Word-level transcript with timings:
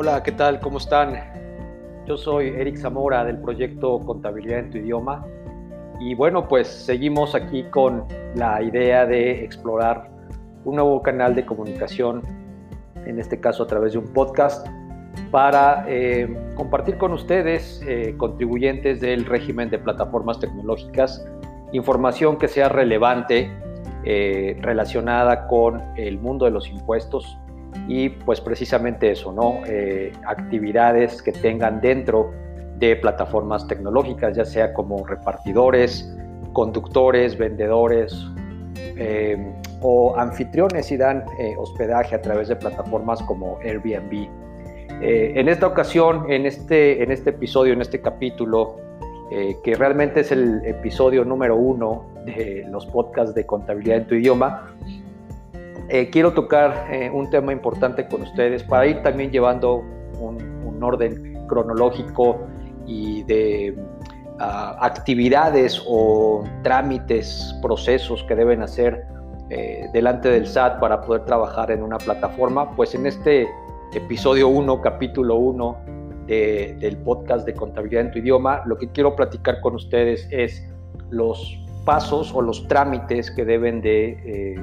Hola, 0.00 0.22
¿qué 0.22 0.30
tal? 0.30 0.60
¿Cómo 0.60 0.78
están? 0.78 1.16
Yo 2.06 2.16
soy 2.16 2.50
Eric 2.50 2.76
Zamora 2.76 3.24
del 3.24 3.38
proyecto 3.38 3.98
Contabilidad 4.06 4.60
en 4.60 4.70
tu 4.70 4.78
idioma 4.78 5.26
y 5.98 6.14
bueno, 6.14 6.46
pues 6.46 6.68
seguimos 6.68 7.34
aquí 7.34 7.64
con 7.64 8.04
la 8.36 8.62
idea 8.62 9.06
de 9.06 9.42
explorar 9.42 10.08
un 10.64 10.76
nuevo 10.76 11.02
canal 11.02 11.34
de 11.34 11.44
comunicación, 11.44 12.22
en 13.06 13.18
este 13.18 13.40
caso 13.40 13.64
a 13.64 13.66
través 13.66 13.94
de 13.94 13.98
un 13.98 14.12
podcast, 14.12 14.68
para 15.32 15.84
eh, 15.88 16.32
compartir 16.54 16.96
con 16.96 17.12
ustedes, 17.12 17.82
eh, 17.84 18.14
contribuyentes 18.16 19.00
del 19.00 19.24
régimen 19.24 19.68
de 19.68 19.80
plataformas 19.80 20.38
tecnológicas, 20.38 21.26
información 21.72 22.38
que 22.38 22.46
sea 22.46 22.68
relevante 22.68 23.50
eh, 24.04 24.58
relacionada 24.60 25.48
con 25.48 25.82
el 25.96 26.20
mundo 26.20 26.44
de 26.44 26.52
los 26.52 26.68
impuestos 26.68 27.36
y 27.86 28.10
pues 28.10 28.40
precisamente 28.40 29.10
eso, 29.10 29.32
¿no? 29.32 29.60
Eh, 29.66 30.12
actividades 30.26 31.22
que 31.22 31.32
tengan 31.32 31.80
dentro 31.80 32.32
de 32.76 32.96
plataformas 32.96 33.66
tecnológicas, 33.66 34.36
ya 34.36 34.44
sea 34.44 34.72
como 34.72 35.06
repartidores, 35.06 36.14
conductores, 36.52 37.36
vendedores 37.36 38.14
eh, 38.76 39.52
o 39.80 40.16
anfitriones 40.16 40.90
y 40.92 40.96
dan 40.96 41.24
eh, 41.38 41.54
hospedaje 41.58 42.14
a 42.14 42.22
través 42.22 42.48
de 42.48 42.56
plataformas 42.56 43.22
como 43.22 43.58
Airbnb. 43.64 44.28
en 45.00 45.48
esta 45.48 45.66
ocasión, 45.66 46.30
en 46.30 46.46
este, 46.46 47.02
en 47.02 47.10
este 47.10 47.30
episodio, 47.30 47.72
en 47.72 47.80
este 47.80 48.00
capítulo, 48.00 48.76
que 49.62 49.74
realmente 49.74 50.20
es 50.20 50.32
el 50.32 50.62
episodio 50.64 51.22
número 51.22 51.54
uno 51.54 52.06
de 52.24 52.66
los 52.70 52.86
podcasts 52.86 53.34
de 53.34 53.44
contabilidad 53.44 53.98
en 53.98 54.06
tu 54.06 54.14
idioma, 54.14 54.74
eh, 55.88 56.10
quiero 56.10 56.34
tocar 56.34 56.86
eh, 56.90 57.10
un 57.10 57.30
tema 57.30 57.50
importante 57.50 58.06
con 58.06 58.20
ustedes 58.20 58.62
para 58.62 58.86
ir 58.86 59.02
también 59.02 59.30
llevando 59.30 59.82
un, 60.20 60.58
orden 60.80 61.44
cronológico 61.48 62.46
y 62.86 63.24
de 63.24 63.76
ah, 64.38 64.76
actividades 64.80 65.82
o 65.88 66.44
trámites, 66.62 67.52
procesos 67.60 68.22
que 68.28 68.36
deben 68.36 68.62
hacer 68.62 69.02
eh, 69.50 69.86
delante 69.92 70.28
del 70.28 70.46
SAT 70.46 70.78
para 70.78 71.00
poder 71.00 71.24
trabajar 71.24 71.72
en 71.72 71.82
una 71.82 71.98
plataforma. 71.98 72.76
Pues 72.76 72.94
en 72.94 73.06
este 73.06 73.48
episodio 73.92 74.46
1, 74.46 74.80
capítulo 74.82 75.34
1 75.34 75.78
del 76.28 76.96
podcast 76.98 77.44
de 77.44 77.54
contabilidad 77.54 78.02
en 78.02 78.10
tu 78.12 78.18
idioma, 78.18 78.62
lo 78.66 78.76
que 78.76 78.88
quiero 78.90 79.16
platicar 79.16 79.60
con 79.60 79.74
ustedes 79.74 80.28
es 80.30 80.62
los 81.10 81.58
pasos 81.84 82.32
o 82.32 82.40
los 82.40 82.68
trámites 82.68 83.32
que 83.32 83.44
deben 83.44 83.80
de 83.80 84.54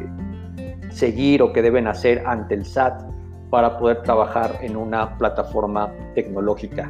seguir 0.96 1.42
o 1.42 1.52
que 1.52 1.62
deben 1.62 1.88
hacer 1.88 2.24
ante 2.26 2.56
el 2.56 2.66
SAT 2.66 3.04
para 3.50 3.78
poder 3.78 4.02
trabajar 4.02 4.60
en 4.62 4.78
una 4.78 5.18
plataforma 5.18 5.92
tecnológica. 6.16 6.90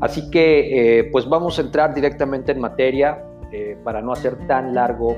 Así 0.00 0.28
que 0.30 0.98
eh, 0.98 1.04
pues 1.04 1.28
vamos 1.28 1.58
a 1.58 1.62
entrar 1.62 1.94
directamente 1.94 2.52
en 2.52 2.60
materia 2.60 3.24
eh, 3.52 3.78
para 3.84 4.02
no 4.02 4.12
hacer 4.12 4.36
tan 4.48 4.74
largo 4.74 5.16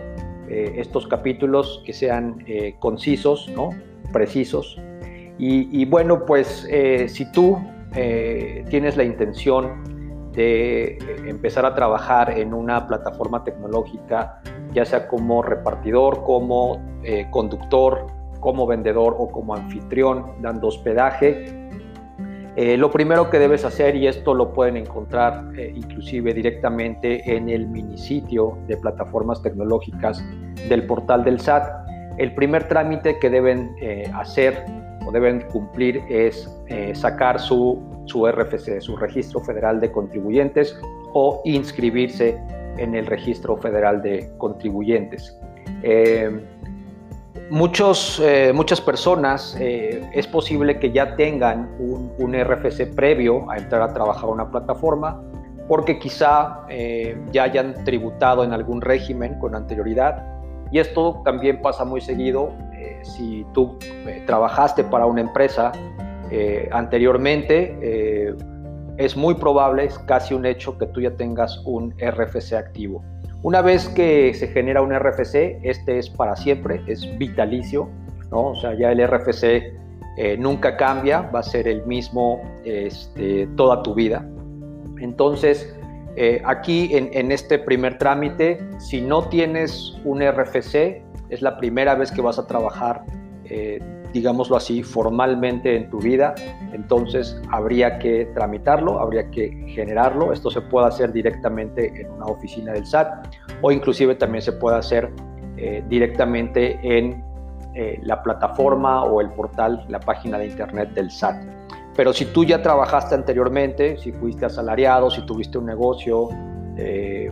eh, 0.48 0.74
estos 0.76 1.06
capítulos, 1.06 1.82
que 1.84 1.92
sean 1.92 2.44
concisos, 2.78 3.48
¿no? 3.54 3.70
precisos. 4.12 4.78
Y, 5.38 5.84
bueno, 5.84 6.24
pues 6.24 6.66
si 7.08 7.30
tú 7.32 7.58
tienes 7.92 8.96
la 8.96 9.04
intención 9.04 10.32
de 10.32 10.96
empezar 11.26 11.66
a 11.66 11.74
trabajar 11.74 12.38
en 12.38 12.54
una 12.54 12.86
plataforma 12.86 13.44
tecnológica, 13.44 14.40
ya 14.72 14.86
sea 14.86 15.08
como 15.08 15.42
repartidor, 15.42 16.22
como 16.22 16.80
conductor, 17.30 18.15
como 18.46 18.64
vendedor 18.64 19.16
o 19.18 19.28
como 19.28 19.56
anfitrión 19.56 20.40
dando 20.40 20.68
hospedaje. 20.68 21.46
Eh, 22.54 22.76
lo 22.76 22.92
primero 22.92 23.28
que 23.28 23.40
debes 23.40 23.64
hacer, 23.64 23.96
y 23.96 24.06
esto 24.06 24.34
lo 24.34 24.52
pueden 24.52 24.76
encontrar 24.76 25.46
eh, 25.58 25.72
inclusive 25.74 26.32
directamente 26.32 27.34
en 27.34 27.48
el 27.48 27.66
minisitio 27.66 28.56
de 28.68 28.76
plataformas 28.76 29.42
tecnológicas 29.42 30.24
del 30.68 30.86
portal 30.86 31.24
del 31.24 31.40
SAT, 31.40 31.68
el 32.18 32.36
primer 32.36 32.68
trámite 32.68 33.18
que 33.18 33.30
deben 33.30 33.74
eh, 33.80 34.08
hacer 34.14 34.64
o 35.04 35.10
deben 35.10 35.40
cumplir 35.50 36.00
es 36.08 36.48
sacar 36.92 37.40
su, 37.40 37.82
su 38.04 38.28
RFC, 38.28 38.80
su 38.80 38.96
Registro 38.96 39.40
Federal 39.40 39.80
de 39.80 39.90
Contribuyentes, 39.90 40.78
o 41.14 41.42
inscribirse 41.44 42.40
en 42.78 42.94
el 42.94 43.06
Registro 43.06 43.56
Federal 43.56 44.02
de 44.02 44.30
Contribuyentes. 44.38 45.36
Muchos, 47.50 48.20
eh, 48.24 48.52
muchas 48.52 48.80
personas 48.80 49.56
eh, 49.60 50.02
es 50.12 50.26
posible 50.26 50.78
que 50.78 50.90
ya 50.90 51.14
tengan 51.16 51.70
un, 51.78 52.34
RFC 52.34 52.94
previo 52.94 53.48
a 53.50 53.56
entrar 53.56 53.82
a 53.82 53.94
trabajar 53.94 54.24
en 54.24 54.34
una 54.34 54.50
plataforma 54.50 55.22
porque 55.68 55.98
quizá 55.98 56.64
eh, 56.68 57.16
ya 57.32 57.44
hayan 57.44 57.84
tributado 57.84 58.44
en 58.44 58.52
algún 58.52 58.80
régimen 58.80 59.38
con 59.38 59.54
anterioridad 59.54 60.24
y 60.72 60.80
esto 60.80 61.22
también 61.24 61.62
pasa 61.62 61.84
muy 61.84 62.00
seguido 62.00 62.52
si 63.02 63.46
tú 63.54 63.78
trabajaste 64.26 64.82
para 64.82 65.06
una 65.06 65.20
empresa 65.20 65.70
anteriormente 66.72 68.34
es 68.96 69.16
muy 69.16 69.34
probable, 69.34 69.84
es 69.84 69.98
casi 70.00 70.34
un 70.34 70.46
hecho 70.46 70.76
que 70.78 70.86
tú 70.86 71.00
ya 71.00 71.10
tengas 71.16 71.60
un 71.64 71.94
RFC 71.98 72.54
activo. 72.54 73.04
Una 73.46 73.62
vez 73.62 73.88
que 73.88 74.34
se 74.34 74.48
genera 74.48 74.82
un 74.82 74.92
RFC, 74.92 75.60
este 75.62 76.00
es 76.00 76.10
para 76.10 76.34
siempre, 76.34 76.82
es 76.88 77.16
vitalicio, 77.16 77.88
¿no? 78.32 78.46
O 78.48 78.56
sea, 78.56 78.74
ya 78.74 78.90
el 78.90 79.06
RFC 79.06 79.72
eh, 80.16 80.36
nunca 80.36 80.76
cambia, 80.76 81.20
va 81.32 81.38
a 81.38 81.42
ser 81.44 81.68
el 81.68 81.86
mismo 81.86 82.42
este, 82.64 83.46
toda 83.56 83.84
tu 83.84 83.94
vida. 83.94 84.28
Entonces, 84.98 85.78
eh, 86.16 86.42
aquí 86.44 86.90
en, 86.90 87.30
este 87.30 87.60
primer 87.60 87.98
trámite, 87.98 88.58
si 88.78 89.00
no 89.00 89.28
tienes 89.28 89.96
un 90.04 90.22
RFC, 90.28 91.04
es 91.28 91.40
la 91.40 91.56
primera 91.56 91.94
vez 91.94 92.10
que 92.10 92.22
vas 92.22 92.40
a 92.40 92.48
trabajar 92.48 93.04
eh, 93.44 93.78
digámoslo 94.16 94.56
así, 94.56 94.82
formalmente 94.82 95.76
en 95.76 95.90
tu 95.90 95.98
vida, 95.98 96.34
entonces 96.72 97.40
habría 97.50 97.98
que 97.98 98.26
tramitarlo, 98.34 98.98
habría 98.98 99.30
que 99.30 99.50
generarlo. 99.68 100.32
Esto 100.32 100.50
se 100.50 100.62
puede 100.62 100.86
hacer 100.86 101.12
directamente 101.12 102.00
en 102.00 102.10
una 102.10 102.26
oficina 102.26 102.72
del 102.72 102.86
SAT 102.86 103.28
o 103.60 103.70
inclusive 103.70 104.14
también 104.14 104.42
se 104.42 104.52
puede 104.52 104.78
hacer 104.78 105.10
eh, 105.58 105.84
directamente 105.88 106.78
en 106.82 107.22
eh, 107.74 108.00
la 108.02 108.22
plataforma 108.22 109.04
o 109.04 109.20
el 109.20 109.30
portal, 109.30 109.84
la 109.88 110.00
página 110.00 110.38
de 110.38 110.46
internet 110.46 110.94
del 110.94 111.10
SAT. 111.10 111.44
Pero 111.94 112.12
si 112.12 112.24
tú 112.26 112.44
ya 112.44 112.62
trabajaste 112.62 113.14
anteriormente, 113.14 113.98
si 113.98 114.12
fuiste 114.12 114.46
asalariado, 114.46 115.10
si 115.10 115.24
tuviste 115.26 115.58
un 115.58 115.66
negocio 115.66 116.28
eh, 116.78 117.30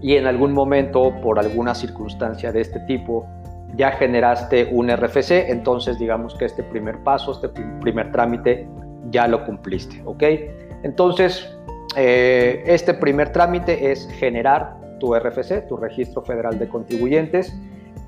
y 0.00 0.14
en 0.14 0.26
algún 0.26 0.52
momento 0.52 1.12
por 1.22 1.40
alguna 1.40 1.74
circunstancia 1.74 2.52
de 2.52 2.60
este 2.60 2.80
tipo 2.80 3.26
ya 3.76 3.92
generaste 3.92 4.68
un 4.72 4.90
RFC, 4.90 5.50
entonces 5.50 5.98
digamos 5.98 6.34
que 6.34 6.46
este 6.46 6.62
primer 6.62 7.02
paso, 7.04 7.32
este 7.32 7.48
primer 7.80 8.12
trámite, 8.12 8.68
ya 9.10 9.26
lo 9.28 9.44
cumpliste, 9.44 10.02
¿ok? 10.04 10.22
Entonces, 10.82 11.58
eh, 11.96 12.62
este 12.66 12.94
primer 12.94 13.32
trámite 13.32 13.90
es 13.90 14.08
generar 14.12 14.76
tu 15.00 15.14
RFC, 15.14 15.66
tu 15.68 15.76
Registro 15.76 16.22
Federal 16.22 16.58
de 16.58 16.68
Contribuyentes. 16.68 17.56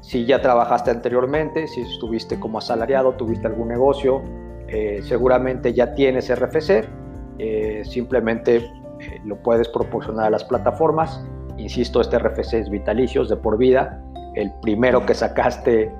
Si 0.01 0.25
ya 0.25 0.41
trabajaste 0.41 0.91
anteriormente, 0.91 1.67
si 1.67 1.83
estuviste 1.83 2.39
como 2.39 2.59
asalariado, 2.59 3.13
tuviste 3.13 3.47
algún 3.47 3.69
negocio, 3.69 4.23
eh, 4.69 5.01
seguramente 5.03 5.73
ya 5.73 5.95
tienes 5.95 6.31
RFC, 6.31 6.85
eh, 7.39 7.83
simplemente 7.85 8.71
lo 9.25 9.37
puedes 9.37 9.69
proporcionar 9.69 10.27
a 10.27 10.31
las 10.31 10.45
plataformas. 10.45 11.25
Insisto, 11.57 12.01
este 12.01 12.19
RFC 12.19 12.61
es 12.61 12.71
vitalicio, 12.71 13.25
de 13.25 13.37
por 13.37 13.59
vida, 13.59 14.03
el 14.35 14.53
primero 14.63 15.05
que 15.05 15.15
sacaste 15.15 15.93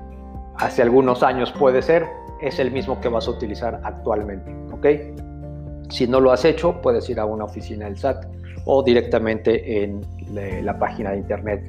hace 0.55 0.81
algunos 0.81 1.23
años 1.23 1.51
puede 1.51 1.81
ser, 1.81 2.07
es 2.41 2.59
el 2.59 2.71
mismo 2.71 2.99
que 2.99 3.09
vas 3.09 3.27
a 3.27 3.31
utilizar 3.31 3.79
actualmente, 3.83 4.53
¿ok? 4.73 4.87
Si 5.89 6.07
no 6.07 6.19
lo 6.19 6.31
has 6.31 6.45
hecho, 6.45 6.81
puedes 6.81 7.09
ir 7.09 7.19
a 7.19 7.25
una 7.25 7.45
oficina 7.45 7.85
del 7.85 7.97
SAT 7.97 8.25
o 8.65 8.83
directamente 8.83 9.83
en 9.83 10.01
la 10.63 10.77
página 10.77 11.11
de 11.11 11.17
internet 11.17 11.63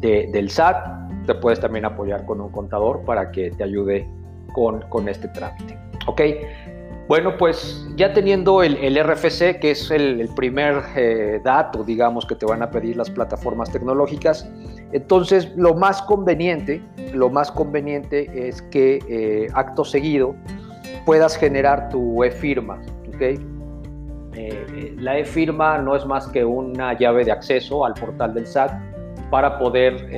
del 0.00 0.50
SAT. 0.50 1.26
Te 1.26 1.34
puedes 1.34 1.60
también 1.60 1.84
apoyar 1.84 2.24
con 2.24 2.40
un 2.40 2.50
contador 2.50 3.04
para 3.04 3.30
que 3.30 3.50
te 3.50 3.64
ayude 3.64 4.08
con, 4.52 4.80
con 4.88 5.08
este 5.08 5.28
trámite, 5.28 5.78
¿ok? 6.06 6.22
Bueno, 7.10 7.36
pues 7.36 7.88
ya 7.96 8.12
teniendo 8.12 8.62
el, 8.62 8.96
RFC, 8.96 9.58
que 9.58 9.72
es 9.72 9.90
el, 9.90 10.28
primer 10.36 10.80
eh, 10.94 11.40
dato, 11.42 11.82
digamos, 11.82 12.24
que 12.24 12.36
te 12.36 12.46
van 12.46 12.62
a 12.62 12.70
pedir 12.70 12.96
las 12.96 13.10
plataformas 13.10 13.68
tecnológicas, 13.72 14.48
entonces 14.92 15.52
lo 15.56 15.74
más 15.74 16.02
conveniente, 16.02 16.82
lo 17.12 17.30
más 17.30 17.50
conveniente 17.52 18.48
es 18.48 18.62
que 18.62 18.98
eh, 19.08 19.48
acto 19.54 19.84
seguido 19.84 20.34
puedas 21.06 21.36
generar 21.36 21.88
tu 21.88 22.22
e-firma, 22.24 22.80
¿ok? 23.08 23.20
Eh, 24.34 24.94
la 24.98 25.18
e-firma 25.18 25.78
no 25.78 25.94
es 25.96 26.04
más 26.06 26.26
que 26.28 26.44
una 26.44 26.96
llave 26.98 27.24
de 27.24 27.32
acceso 27.32 27.84
al 27.84 27.94
portal 27.94 28.34
del 28.34 28.46
SAT 28.46 28.72
para 29.30 29.58
poder 29.58 30.08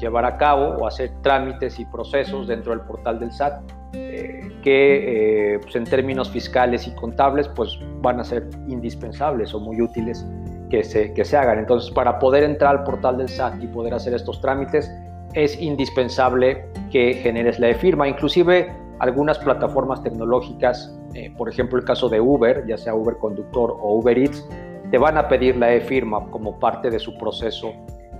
llevar 0.00 0.24
a 0.24 0.36
cabo 0.36 0.76
o 0.78 0.86
hacer 0.86 1.12
trámites 1.22 1.78
y 1.78 1.84
procesos 1.84 2.48
dentro 2.48 2.72
del 2.72 2.80
portal 2.80 3.20
del 3.20 3.30
SAT 3.30 3.62
que 3.92 5.58
pues 5.62 5.76
en 5.76 5.84
términos 5.84 6.30
fiscales 6.30 6.86
y 6.88 6.90
contables 6.96 7.46
pues 7.48 7.78
van 8.02 8.18
a 8.18 8.24
ser 8.24 8.48
indispensables 8.66 9.54
o 9.54 9.60
muy 9.60 9.80
útiles 9.80 10.26
que 10.70 10.84
se, 10.84 11.12
que 11.12 11.24
se 11.24 11.36
hagan. 11.36 11.58
Entonces, 11.58 11.90
para 11.90 12.18
poder 12.18 12.44
entrar 12.44 12.76
al 12.76 12.84
portal 12.84 13.18
del 13.18 13.28
SAT 13.28 13.62
y 13.62 13.66
poder 13.66 13.92
hacer 13.92 14.14
estos 14.14 14.40
trámites, 14.40 14.90
es 15.34 15.60
indispensable 15.60 16.64
que 16.90 17.14
generes 17.14 17.58
la 17.58 17.68
e-firma. 17.68 18.08
Inclusive 18.08 18.72
algunas 18.98 19.38
plataformas 19.38 20.02
tecnológicas, 20.02 20.94
eh, 21.14 21.32
por 21.36 21.48
ejemplo 21.48 21.78
el 21.78 21.84
caso 21.84 22.08
de 22.08 22.20
Uber, 22.20 22.66
ya 22.66 22.76
sea 22.76 22.94
Uber 22.94 23.16
Conductor 23.16 23.76
o 23.80 23.94
Uber 23.94 24.18
Eats, 24.18 24.46
te 24.90 24.98
van 24.98 25.16
a 25.16 25.28
pedir 25.28 25.56
la 25.56 25.72
e-firma 25.72 26.26
como 26.30 26.58
parte 26.58 26.90
de 26.90 26.98
su 26.98 27.16
proceso 27.16 27.72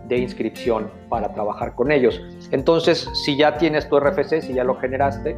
de 0.08 0.18
inscripción 0.18 0.90
para 1.08 1.32
trabajar 1.32 1.74
con 1.74 1.92
ellos. 1.92 2.20
Entonces, 2.50 3.08
si 3.24 3.36
ya 3.36 3.58
tienes 3.58 3.88
tu 3.88 3.98
RFC, 3.98 4.40
si 4.40 4.54
ya 4.54 4.64
lo 4.64 4.74
generaste, 4.76 5.36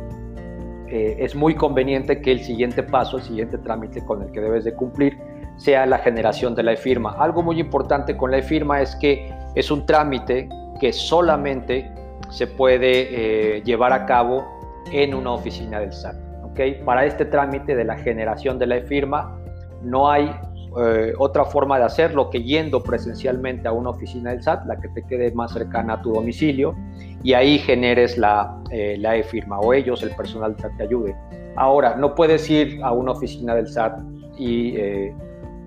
eh, 0.89 1.17
es 1.19 1.35
muy 1.35 1.55
conveniente 1.55 2.21
que 2.21 2.33
el 2.33 2.41
siguiente 2.41 2.83
paso, 2.83 3.19
el 3.19 3.23
siguiente 3.23 3.59
trámite 3.59 4.05
con 4.05 4.23
el 4.23 4.31
que 4.31 4.41
debes 4.41 4.65
de 4.65 4.75
cumplir, 4.75 5.19
sea 5.63 5.87
la 5.87 5.99
generación 5.99 6.55
de 6.57 6.65
la 6.65 6.73
e-firma. 6.73 7.15
Algo 7.19 7.43
muy 7.43 7.61
importante 7.61 8.17
con 8.17 8.33
la 8.33 8.39
e-firma 8.39 8.81
es 8.81 8.97
que 8.97 9.33
es 9.55 9.71
un 9.71 9.87
trámite 9.87 10.49
que 10.81 10.93
solamente 10.93 11.89
se 12.31 12.49
puede 12.49 13.59
eh, 13.59 13.63
llevar 13.63 13.93
a 13.93 14.05
cabo 14.05 14.45
en 14.91 15.15
una 15.15 15.33
oficina 15.33 15.79
del 15.79 15.93
SAT. 15.93 16.17
¿okay? 16.51 16.83
Para 16.85 17.07
este 17.07 17.25
trámite 17.27 17.77
de 17.77 17.85
la 17.85 17.97
generación 17.97 18.59
de 18.59 18.67
la 18.67 18.77
e-firma 18.79 19.39
no 19.83 20.11
hay 20.11 20.35
eh, 20.83 21.13
otra 21.19 21.45
forma 21.45 21.79
de 21.79 21.85
hacerlo 21.85 22.29
que 22.29 22.43
yendo 22.43 22.83
presencialmente 22.83 23.69
a 23.69 23.73
una 23.73 23.91
oficina 23.91 24.31
del 24.31 24.43
SAT, 24.43 24.67
la 24.67 24.81
que 24.81 24.89
te 24.89 25.03
quede 25.07 25.31
más 25.31 25.53
cercana 25.53 25.95
a 25.95 26.03
tu 26.03 26.13
domicilio, 26.13 26.75
y 27.23 27.35
ahí 27.35 27.59
generes 27.59 28.19
la, 28.19 28.59
eh, 28.73 28.97
la 28.99 29.17
e-firma 29.17 29.61
o 29.61 29.73
ellos, 29.73 30.03
el 30.03 30.11
personal 30.17 30.57
te 30.57 30.83
ayude. 30.83 31.15
Ahora, 31.55 31.95
no 31.95 32.17
puedes 32.17 32.51
ir 32.51 32.81
a 32.83 32.91
una 32.91 33.13
oficina 33.13 33.55
del 33.55 33.69
SAT 33.69 34.01
y 34.39 34.75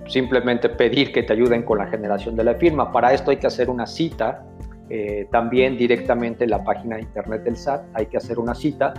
simplemente 0.07 0.69
pedir 0.69 1.11
que 1.11 1.23
te 1.23 1.33
ayuden 1.33 1.63
con 1.63 1.77
la 1.77 1.87
generación 1.87 2.35
de 2.35 2.43
la 2.43 2.55
firma. 2.55 2.91
Para 2.91 3.13
esto 3.13 3.31
hay 3.31 3.37
que 3.37 3.47
hacer 3.47 3.69
una 3.69 3.87
cita, 3.87 4.43
eh, 4.89 5.27
también 5.31 5.77
directamente 5.77 6.43
en 6.43 6.51
la 6.51 6.63
página 6.63 6.97
de 6.97 7.01
internet 7.01 7.41
del 7.43 7.57
SAT 7.57 7.85
hay 7.95 8.05
que 8.05 8.17
hacer 8.17 8.37
una 8.37 8.53
cita 8.53 8.93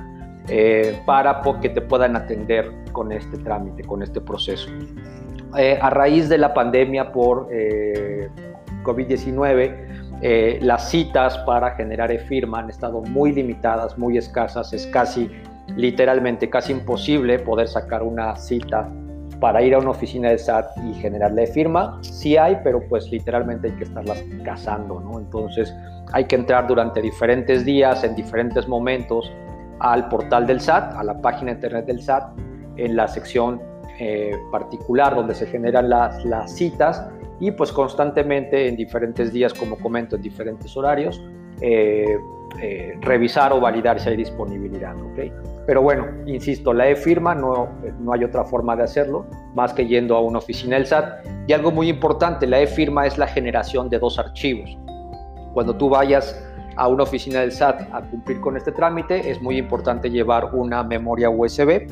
eh, 0.48 1.00
para 1.06 1.40
que 1.60 1.68
te 1.68 1.80
puedan 1.80 2.16
atender 2.16 2.72
con 2.90 3.12
este 3.12 3.38
trámite, 3.38 3.84
con 3.84 4.02
este 4.02 4.20
proceso. 4.20 4.68
Eh, 5.56 5.78
a 5.80 5.90
raíz 5.90 6.28
de 6.28 6.38
la 6.38 6.52
pandemia 6.52 7.12
por 7.12 7.48
COVID-19, 8.82 10.60
las 10.60 10.90
citas 10.90 11.38
para 11.38 11.70
generar 11.72 12.10
e-firma 12.10 12.58
han 12.60 12.70
estado 12.70 13.02
muy 13.02 13.32
limitadas, 13.32 13.96
muy 13.96 14.18
escasas, 14.18 14.72
es 14.72 14.88
casi, 14.88 15.30
literalmente, 15.76 16.50
casi 16.50 16.72
imposible 16.72 17.38
poder 17.38 17.68
sacar 17.68 18.02
una 18.02 18.34
cita 18.36 18.90
para 19.40 19.62
ir 19.62 19.74
a 19.74 19.78
una 19.78 19.90
oficina 19.90 20.30
de 20.30 20.38
SAT 20.38 20.76
y 20.84 20.94
generarle 20.94 21.46
firma. 21.46 21.98
Sí 22.02 22.36
hay, 22.36 22.58
pero 22.64 22.80
pues 22.88 23.10
literalmente 23.10 23.68
hay 23.68 23.74
que 23.74 23.84
estarlas 23.84 24.24
cazando, 24.44 25.00
¿no? 25.00 25.18
Entonces 25.18 25.74
hay 26.12 26.24
que 26.24 26.36
entrar 26.36 26.66
durante 26.66 27.02
diferentes 27.02 27.64
días, 27.64 28.04
en 28.04 28.14
diferentes 28.14 28.66
momentos, 28.68 29.30
al 29.80 30.08
portal 30.08 30.46
del 30.46 30.60
SAT, 30.60 30.94
a 30.94 31.04
la 31.04 31.20
página 31.20 31.52
internet 31.52 31.86
del 31.86 32.02
SAT, 32.02 32.38
en 32.76 32.96
la 32.96 33.08
sección 33.08 33.60
eh, 33.98 34.32
particular 34.50 35.14
donde 35.14 35.34
se 35.34 35.46
generan 35.46 35.88
las, 35.88 36.24
las 36.24 36.54
citas 36.54 37.08
y 37.40 37.50
pues 37.50 37.72
constantemente 37.72 38.68
en 38.68 38.76
diferentes 38.76 39.32
días, 39.32 39.52
como 39.52 39.76
comento, 39.76 40.16
en 40.16 40.22
diferentes 40.22 40.76
horarios, 40.76 41.22
eh, 41.60 42.18
eh, 42.60 42.98
revisar 43.00 43.52
o 43.52 43.60
validar 43.60 44.00
si 44.00 44.08
hay 44.08 44.16
disponibilidad. 44.16 44.94
¿okay? 45.00 45.32
Pero 45.66 45.82
bueno, 45.82 46.06
insisto, 46.26 46.72
la 46.72 46.88
e-firma 46.88 47.34
no, 47.34 47.68
no 47.98 48.12
hay 48.12 48.22
otra 48.22 48.44
forma 48.44 48.76
de 48.76 48.84
hacerlo 48.84 49.26
más 49.54 49.72
que 49.72 49.86
yendo 49.86 50.16
a 50.16 50.20
una 50.20 50.38
oficina 50.38 50.76
del 50.76 50.86
SAT. 50.86 51.26
Y 51.48 51.52
algo 51.52 51.72
muy 51.72 51.88
importante, 51.88 52.46
la 52.46 52.60
e-firma 52.60 53.06
es 53.06 53.18
la 53.18 53.26
generación 53.26 53.90
de 53.90 53.98
dos 53.98 54.18
archivos. 54.18 54.78
Cuando 55.52 55.74
tú 55.76 55.88
vayas 55.88 56.40
a 56.76 56.88
una 56.88 57.02
oficina 57.02 57.40
del 57.40 57.50
SAT 57.50 57.88
a 57.92 58.02
cumplir 58.02 58.40
con 58.40 58.56
este 58.56 58.70
trámite, 58.70 59.28
es 59.30 59.40
muy 59.42 59.58
importante 59.58 60.10
llevar 60.10 60.54
una 60.54 60.84
memoria 60.84 61.30
USB, 61.30 61.88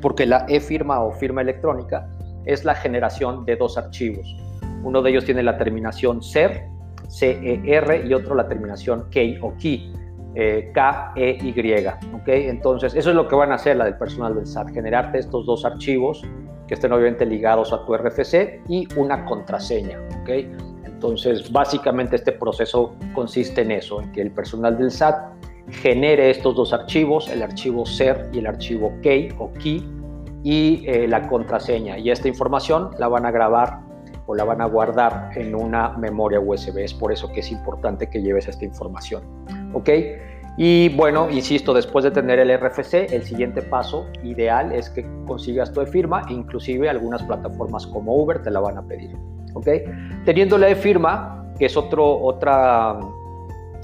porque 0.00 0.26
la 0.26 0.46
e-firma 0.48 1.00
o 1.00 1.12
firma 1.12 1.42
electrónica 1.42 2.08
es 2.44 2.64
la 2.64 2.74
generación 2.74 3.44
de 3.44 3.56
dos 3.56 3.78
archivos. 3.78 4.34
Uno 4.82 5.02
de 5.02 5.10
ellos 5.10 5.24
tiene 5.24 5.42
la 5.42 5.58
terminación 5.58 6.22
CER, 6.22 6.68
CER, 7.08 8.04
y 8.06 8.14
otro 8.14 8.34
la 8.34 8.48
terminación 8.48 9.06
KEY 9.10 9.38
o 9.42 9.54
KEY. 9.60 9.92
Eh, 10.38 10.70
K-E-Y. 10.74 11.86
¿okay? 12.14 12.48
Entonces, 12.48 12.94
eso 12.94 13.08
es 13.08 13.16
lo 13.16 13.26
que 13.26 13.34
van 13.34 13.52
a 13.52 13.54
hacer 13.54 13.78
la 13.78 13.86
del 13.86 13.96
personal 13.96 14.34
del 14.34 14.46
SAT, 14.46 14.70
generarte 14.74 15.18
estos 15.18 15.46
dos 15.46 15.64
archivos 15.64 16.22
que 16.68 16.74
estén 16.74 16.92
obviamente 16.92 17.24
ligados 17.24 17.72
a 17.72 17.86
tu 17.86 17.96
RFC 17.96 18.60
y 18.68 18.86
una 18.96 19.24
contraseña. 19.24 19.98
¿okay? 20.20 20.52
Entonces, 20.84 21.50
básicamente 21.50 22.16
este 22.16 22.32
proceso 22.32 22.96
consiste 23.14 23.62
en 23.62 23.70
eso, 23.70 24.02
en 24.02 24.12
que 24.12 24.20
el 24.20 24.30
personal 24.30 24.76
del 24.76 24.90
SAT 24.90 25.16
genere 25.70 26.28
estos 26.28 26.54
dos 26.54 26.74
archivos, 26.74 27.30
el 27.30 27.42
archivo 27.42 27.86
SER 27.86 28.28
y 28.34 28.40
el 28.40 28.46
archivo 28.46 28.92
KEY 29.02 29.34
o 29.38 29.50
KEY, 29.54 29.88
y 30.42 30.84
eh, 30.86 31.08
la 31.08 31.26
contraseña. 31.28 31.96
Y 31.96 32.10
esta 32.10 32.28
información 32.28 32.90
la 32.98 33.08
van 33.08 33.24
a 33.24 33.30
grabar 33.30 33.80
o 34.26 34.34
la 34.34 34.44
van 34.44 34.60
a 34.60 34.66
guardar 34.66 35.30
en 35.34 35.54
una 35.54 35.90
memoria 35.96 36.40
USB. 36.40 36.78
Es 36.78 36.94
por 36.94 37.12
eso 37.12 37.32
que 37.32 37.40
es 37.40 37.50
importante 37.50 38.08
que 38.08 38.20
lleves 38.20 38.48
esta 38.48 38.64
información. 38.64 39.22
¿Ok? 39.76 39.90
Y 40.56 40.88
bueno, 40.96 41.28
insisto, 41.30 41.74
después 41.74 42.02
de 42.02 42.10
tener 42.10 42.38
el 42.38 42.50
RFC, 42.58 43.12
el 43.12 43.24
siguiente 43.24 43.60
paso 43.60 44.06
ideal 44.22 44.72
es 44.72 44.88
que 44.88 45.06
consigas 45.26 45.70
tu 45.70 45.82
e-firma, 45.82 46.22
inclusive 46.30 46.88
algunas 46.88 47.22
plataformas 47.24 47.86
como 47.86 48.16
Uber 48.16 48.42
te 48.42 48.50
la 48.50 48.60
van 48.60 48.78
a 48.78 48.82
pedir. 48.82 49.14
¿Ok? 49.52 49.68
Teniendo 50.24 50.56
la 50.56 50.70
e-firma, 50.70 51.52
que 51.58 51.66
es 51.66 51.76
otro, 51.76 52.22
otra, 52.22 52.98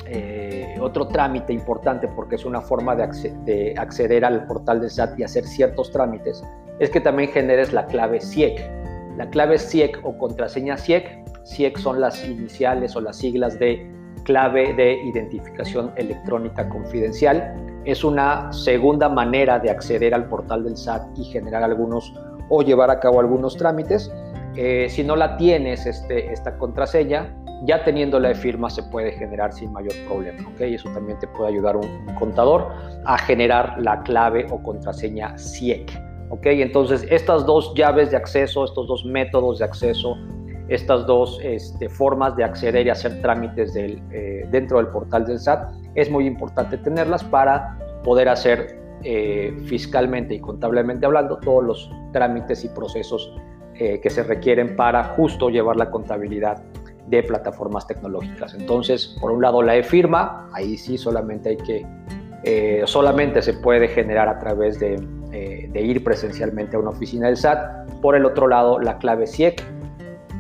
eh, 0.06 0.77
otro 0.81 1.09
trámite 1.09 1.53
importante 1.53 2.09
porque 2.09 2.37
es 2.37 2.47
una 2.47 2.62
forma 2.62 2.97
de, 2.97 3.06
de 3.45 3.75
acceder 3.77 4.25
al 4.25 4.47
portal 4.47 4.81
de 4.81 4.88
SAT 4.88 5.19
y 5.19 5.25
hacer 5.25 5.45
ciertos 5.45 5.93
trámites, 5.93 6.43
es 6.79 6.88
que 6.88 7.00
también 7.00 7.29
generes 7.29 7.75
la 7.75 7.85
clave 7.85 8.19
SIEC 8.19 8.83
la 9.17 9.29
clave 9.29 9.59
SIEC 9.59 10.00
o 10.05 10.17
contraseña 10.17 10.79
SIEC, 10.79 11.23
SIEC 11.45 11.77
son 11.77 12.00
las 12.00 12.25
iniciales 12.25 12.97
o 12.97 13.00
las 13.03 13.17
siglas 13.17 13.59
de 13.59 13.87
clave 14.25 14.75
de 14.75 15.03
identificación 15.05 15.93
electrónica 15.97 16.69
confidencial. 16.69 17.55
Es 17.85 18.05
una 18.05 18.52
segunda 18.52 19.09
manera 19.09 19.59
de 19.59 19.71
acceder 19.71 20.14
al 20.14 20.29
portal 20.29 20.64
del 20.64 20.76
SAT 20.76 21.19
y 21.19 21.25
generar 21.25 21.62
algunos 21.62 22.12
o 22.49 22.62
llevar 22.62 22.91
a 22.91 23.00
cabo 23.00 23.21
algunos 23.21 23.57
trámites. 23.57 24.12
Eh, 24.57 24.87
si 24.88 25.02
no 25.02 25.17
la 25.17 25.37
tienes 25.37 25.87
este, 25.87 26.33
esta 26.33 26.57
contraseña, 26.59 27.35
ya 27.64 27.85
teniendo 27.85 28.19
la 28.19 28.35
firma 28.35 28.69
se 28.69 28.83
puede 28.83 29.12
generar 29.12 29.52
sin 29.52 29.73
mayor 29.73 29.95
problema. 30.07 30.49
¿okay? 30.50 30.75
Eso 30.75 30.91
también 30.93 31.19
te 31.19 31.29
puede 31.29 31.50
ayudar 31.52 31.76
un, 31.76 31.87
un 31.87 32.14
contador 32.17 32.69
a 33.05 33.19
generar 33.19 33.81
la 33.81 34.02
clave 34.02 34.47
o 34.50 34.62
contraseña 34.62 35.37
SIEC. 35.38 35.91
¿ok? 36.31 36.47
Entonces, 36.47 37.07
estas 37.11 37.47
dos 37.47 37.73
llaves 37.75 38.11
de 38.11 38.17
acceso, 38.17 38.64
estos 38.64 38.87
dos 38.88 39.05
métodos 39.05 39.59
de 39.59 39.64
acceso, 39.64 40.17
estas 40.69 41.07
dos 41.07 41.38
este, 41.42 41.88
formas 41.88 42.37
de 42.37 42.45
acceder 42.45 42.87
y 42.87 42.90
hacer 42.90 43.21
trámites 43.21 43.75
eh, 43.76 44.47
dentro 44.50 44.78
del 44.78 44.88
portal 44.88 45.26
del 45.26 45.38
SAT, 45.38 45.73
es 45.95 46.11
muy 46.11 46.26
importante 46.26 46.78
tenerlas 46.78 47.25
para 47.25 47.78
poder 48.04 48.28
hacer 48.28 48.81
eh, 49.04 49.57
fiscalmente 49.66 50.35
y 50.35 50.40
contablemente 50.40 51.07
hablando 51.07 51.38
todos 51.38 51.64
los 51.64 51.90
trámites 52.12 52.64
y 52.64 52.69
procesos 52.69 53.35
eh, 53.75 54.00
que 54.00 54.11
se 54.11 54.23
requieren 54.23 54.76
para 54.76 55.04
justo 55.04 55.50
llevar 55.50 55.76
la 55.76 55.90
contabilidad 55.90 56.62
de 57.09 57.23
plataformas 57.23 57.87
tecnológicas. 57.87 58.54
Entonces, 58.54 59.16
por 59.21 59.33
un 59.33 59.42
lado 59.42 59.61
la 59.61 59.76
e-firma, 59.76 60.49
ahí 60.52 60.76
sí 60.76 60.97
solamente 60.97 61.50
hay 61.50 61.57
que, 61.57 62.87
solamente 62.87 63.42
se 63.42 63.54
puede 63.54 63.88
generar 63.88 64.28
a 64.28 64.38
través 64.38 64.78
de 64.78 64.97
de 65.73 65.81
ir 65.81 66.04
presencialmente 66.04 66.76
a 66.76 66.78
una 66.78 66.90
oficina 66.90 67.26
del 67.26 67.37
SAT. 67.37 68.00
Por 68.00 68.14
el 68.14 68.26
otro 68.26 68.47
lado, 68.47 68.78
la 68.78 68.99
clave 68.99 69.26
SIEC, 69.26 69.62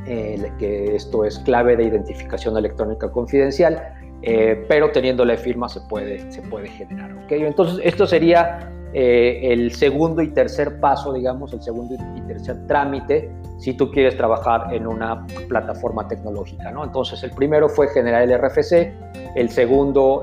eh, 0.06 0.52
que 0.58 0.96
esto 0.96 1.24
es 1.24 1.38
clave 1.40 1.76
de 1.76 1.84
identificación 1.84 2.56
electrónica 2.56 3.10
confidencial, 3.10 3.82
eh, 4.22 4.64
pero 4.68 4.90
teniendo 4.90 5.24
la 5.24 5.36
firma 5.36 5.68
se 5.68 5.80
puede, 5.82 6.30
se 6.30 6.42
puede 6.42 6.68
generar. 6.68 7.12
¿okay? 7.24 7.42
Entonces, 7.42 7.80
esto 7.84 8.06
sería 8.06 8.70
el 8.94 9.72
segundo 9.72 10.20
y 10.20 10.28
tercer 10.28 10.78
paso, 10.78 11.14
digamos, 11.14 11.54
el 11.54 11.62
segundo 11.62 11.94
y 12.14 12.20
tercer 12.22 12.66
trámite 12.66 13.30
si 13.58 13.72
tú 13.72 13.90
quieres 13.90 14.18
trabajar 14.18 14.74
en 14.74 14.86
una 14.86 15.26
plataforma 15.48 16.06
tecnológica. 16.08 16.70
¿no? 16.70 16.84
Entonces, 16.84 17.22
el 17.22 17.30
primero 17.30 17.70
fue 17.70 17.88
generar 17.88 18.22
el 18.22 18.38
RFC, 18.38 18.92
el 19.34 19.48
segundo, 19.48 20.20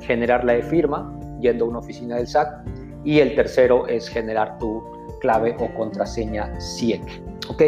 generar 0.00 0.44
la 0.44 0.54
e-firma 0.54 1.12
yendo 1.40 1.64
a 1.64 1.68
una 1.68 1.78
oficina 1.80 2.16
del 2.16 2.28
SAT 2.28 2.68
y 3.04 3.18
el 3.18 3.34
tercero 3.34 3.86
es 3.88 4.08
generar 4.08 4.58
tu 4.58 4.82
clave 5.20 5.56
o 5.58 5.72
contraseña 5.74 6.58
SIEC. 6.60 7.02
¿ok? 7.48 7.62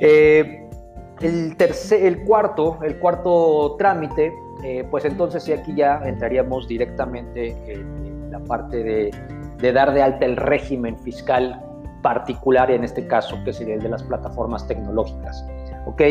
Eh, 0.00 0.63
el, 1.20 1.56
tercer, 1.56 2.04
el, 2.04 2.24
cuarto, 2.24 2.78
el 2.82 2.98
cuarto 2.98 3.76
trámite, 3.78 4.32
eh, 4.64 4.86
pues 4.90 5.04
entonces 5.04 5.48
aquí 5.50 5.74
ya 5.74 6.00
entraríamos 6.04 6.68
directamente 6.68 7.56
en, 7.72 8.30
la 8.30 8.40
parte 8.40 8.82
de, 8.82 9.10
de 9.58 9.72
dar 9.72 9.94
de 9.94 10.02
alta 10.02 10.24
el 10.24 10.36
régimen 10.36 10.98
fiscal 10.98 11.62
particular, 12.02 12.70
en 12.70 12.84
este 12.84 13.06
caso, 13.06 13.36
que 13.44 13.52
sería 13.52 13.74
el 13.74 13.80
de 13.80 13.88
las 13.88 14.02
plataformas 14.02 14.66
tecnológicas. 14.68 15.46
¿Ok? 15.86 16.02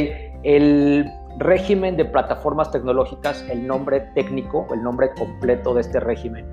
El 0.44 1.10
régimen 1.38 1.96
de 1.98 2.06
plataformas 2.06 2.72
tecnológicas, 2.72 3.46
el 3.50 3.66
nombre 3.68 4.02
técnico, 4.16 4.68
el 4.74 4.84
nombre 4.84 5.12
completo 5.18 5.74
de 5.74 5.82
este 5.82 6.00
régimen, 6.00 6.46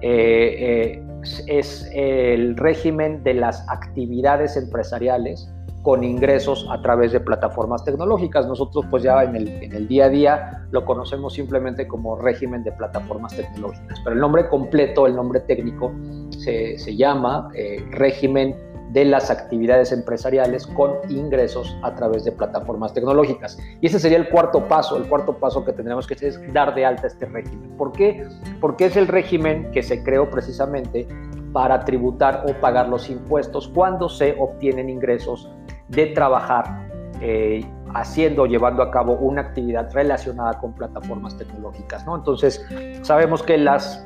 eh, 0.00 1.00
eh, 1.00 1.02
es 1.46 1.90
el 1.94 2.56
régimen 2.56 3.22
de 3.24 3.34
las 3.34 3.66
actividades 3.68 4.56
empresariales 4.56 5.50
con 5.84 6.02
ingresos 6.02 6.66
a 6.70 6.80
través 6.80 7.12
de 7.12 7.20
plataformas 7.20 7.84
tecnológicas. 7.84 8.48
Nosotros 8.48 8.86
pues 8.90 9.02
ya 9.02 9.22
en 9.22 9.36
el, 9.36 9.86
día 9.86 10.06
a 10.06 10.08
día 10.08 10.66
lo 10.70 10.86
conocemos 10.86 11.34
simplemente 11.34 11.86
como 11.86 12.16
régimen 12.16 12.64
de 12.64 12.72
plataformas 12.72 13.36
tecnológicas, 13.36 14.00
pero 14.02 14.14
el 14.14 14.20
nombre 14.20 14.48
completo, 14.48 15.06
el 15.06 15.14
nombre 15.14 15.40
técnico, 15.40 15.92
se, 16.30 16.78
se 16.78 16.96
llama 16.96 17.50
eh, 17.54 17.86
régimen 17.90 18.56
de 18.92 19.04
las 19.04 19.30
actividades 19.30 19.92
empresariales 19.92 20.66
con 20.68 20.92
ingresos 21.10 21.76
a 21.82 21.94
través 21.94 22.24
de 22.24 22.32
plataformas 22.32 22.94
tecnológicas. 22.94 23.58
Y 23.82 23.88
ese 23.88 23.98
sería 23.98 24.16
el 24.16 24.30
cuarto 24.30 24.66
paso. 24.66 24.96
El 24.96 25.06
cuarto 25.06 25.34
paso 25.34 25.64
que 25.66 25.72
tendremos 25.72 26.06
que 26.06 26.14
hacer 26.14 26.28
es 26.28 26.54
dar 26.54 26.74
de 26.74 26.86
alta 26.86 27.08
este 27.08 27.26
régimen. 27.26 27.76
¿Por 27.76 27.92
qué? 27.92 28.26
Porque 28.60 28.86
es 28.86 28.96
el 28.96 29.08
régimen 29.08 29.70
que 29.72 29.82
se 29.82 30.02
creó 30.02 30.30
precisamente 30.30 31.06
para 31.52 31.84
tributar 31.84 32.44
o 32.48 32.60
pagar 32.60 32.88
los 32.88 33.10
impuestos 33.10 33.68
cuando 33.68 34.08
se 34.08 34.36
obtienen 34.38 34.88
ingresos 34.88 35.48
de 35.88 36.06
trabajar 36.06 36.88
eh, 37.20 37.64
haciendo, 37.94 38.46
llevando 38.46 38.82
a 38.82 38.90
cabo 38.90 39.14
una 39.14 39.42
actividad 39.42 39.92
relacionada 39.92 40.58
con 40.58 40.72
plataformas 40.72 41.36
tecnológicas. 41.36 42.04
¿no? 42.06 42.16
Entonces, 42.16 42.64
sabemos 43.02 43.42
que 43.42 43.56
las 43.56 44.04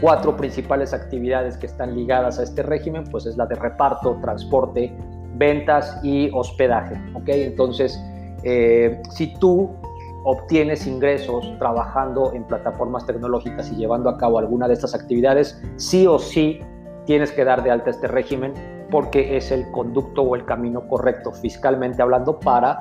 cuatro 0.00 0.36
principales 0.36 0.92
actividades 0.92 1.56
que 1.56 1.66
están 1.66 1.94
ligadas 1.94 2.38
a 2.38 2.42
este 2.42 2.62
régimen, 2.62 3.04
pues 3.04 3.26
es 3.26 3.36
la 3.36 3.46
de 3.46 3.54
reparto, 3.54 4.18
transporte, 4.20 4.92
ventas 5.34 6.00
y 6.02 6.30
hospedaje. 6.32 7.00
¿ok? 7.14 7.28
Entonces, 7.28 8.02
eh, 8.42 9.00
si 9.10 9.34
tú 9.34 9.70
obtienes 10.24 10.86
ingresos 10.86 11.52
trabajando 11.58 12.32
en 12.32 12.44
plataformas 12.44 13.06
tecnológicas 13.06 13.70
y 13.72 13.76
llevando 13.76 14.08
a 14.08 14.18
cabo 14.18 14.38
alguna 14.38 14.68
de 14.68 14.74
estas 14.74 14.94
actividades, 14.94 15.60
sí 15.76 16.06
o 16.06 16.18
sí 16.18 16.60
tienes 17.06 17.32
que 17.32 17.44
dar 17.44 17.62
de 17.62 17.70
alta 17.70 17.90
este 17.90 18.06
régimen 18.06 18.52
porque 18.92 19.38
es 19.38 19.50
el 19.50 19.68
conducto 19.70 20.22
o 20.22 20.36
el 20.36 20.44
camino 20.44 20.86
correcto 20.86 21.32
fiscalmente 21.32 22.02
hablando 22.02 22.38
para 22.38 22.78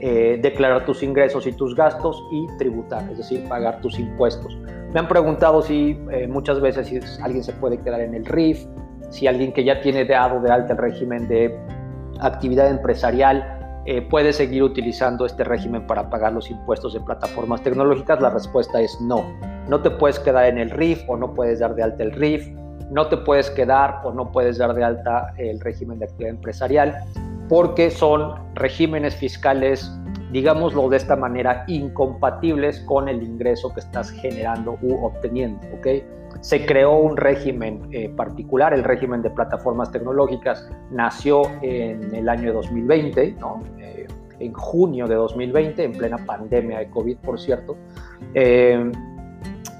eh, 0.00 0.38
declarar 0.42 0.86
tus 0.86 1.02
ingresos 1.02 1.46
y 1.46 1.52
tus 1.52 1.76
gastos 1.76 2.24
y 2.32 2.46
tributar, 2.56 3.02
es 3.10 3.18
decir, 3.18 3.46
pagar 3.46 3.82
tus 3.82 3.98
impuestos. 3.98 4.56
Me 4.94 5.00
han 5.00 5.06
preguntado 5.06 5.60
si 5.60 6.00
eh, 6.10 6.26
muchas 6.26 6.62
veces 6.62 6.88
si 6.88 6.98
alguien 7.22 7.44
se 7.44 7.52
puede 7.52 7.78
quedar 7.78 8.00
en 8.00 8.14
el 8.14 8.24
RIF, 8.24 8.64
si 9.10 9.26
alguien 9.26 9.52
que 9.52 9.62
ya 9.62 9.82
tiene 9.82 10.06
dado 10.06 10.40
de 10.40 10.50
alta 10.50 10.72
el 10.72 10.78
régimen 10.78 11.28
de 11.28 11.54
actividad 12.20 12.70
empresarial 12.70 13.82
eh, 13.84 14.00
puede 14.00 14.32
seguir 14.32 14.62
utilizando 14.62 15.26
este 15.26 15.44
régimen 15.44 15.86
para 15.86 16.08
pagar 16.08 16.32
los 16.32 16.50
impuestos 16.50 16.94
de 16.94 17.00
plataformas 17.00 17.62
tecnológicas. 17.62 18.18
La 18.22 18.30
respuesta 18.30 18.80
es 18.80 18.98
no. 19.02 19.24
No 19.68 19.82
te 19.82 19.90
puedes 19.90 20.18
quedar 20.18 20.46
en 20.46 20.56
el 20.56 20.70
RIF 20.70 21.02
o 21.06 21.18
no 21.18 21.34
puedes 21.34 21.58
dar 21.58 21.74
de 21.74 21.82
alta 21.82 22.02
el 22.02 22.12
RIF 22.12 22.48
no 22.90 23.06
te 23.08 23.16
puedes 23.16 23.50
quedar 23.50 24.00
o 24.04 24.12
no 24.12 24.30
puedes 24.30 24.58
dar 24.58 24.74
de 24.74 24.84
alta 24.84 25.32
el 25.38 25.60
régimen 25.60 25.98
de 25.98 26.06
actividad 26.06 26.30
empresarial 26.30 26.96
porque 27.48 27.90
son 27.90 28.34
regímenes 28.54 29.16
fiscales, 29.16 29.92
digámoslo 30.30 30.88
de 30.88 30.98
esta 30.98 31.16
manera, 31.16 31.64
incompatibles 31.66 32.78
con 32.80 33.08
el 33.08 33.22
ingreso 33.22 33.74
que 33.74 33.80
estás 33.80 34.10
generando 34.10 34.78
u 34.82 35.04
obteniendo. 35.04 35.60
¿ok? 35.74 35.86
Se 36.40 36.64
creó 36.64 36.98
un 36.98 37.16
régimen 37.16 37.88
eh, 37.90 38.08
particular, 38.08 38.72
el 38.72 38.84
régimen 38.84 39.20
de 39.22 39.30
plataformas 39.30 39.90
tecnológicas 39.90 40.68
nació 40.92 41.42
en 41.60 42.14
el 42.14 42.28
año 42.28 42.52
2020, 42.52 43.36
¿no? 43.40 43.62
Eh, 43.80 44.06
en 44.38 44.52
junio 44.54 45.06
de 45.06 45.16
2020, 45.16 45.84
en 45.84 45.92
plena 45.92 46.18
pandemia 46.18 46.78
de 46.78 46.88
COVID, 46.88 47.16
por 47.18 47.38
cierto. 47.38 47.76
Eh, 48.32 48.90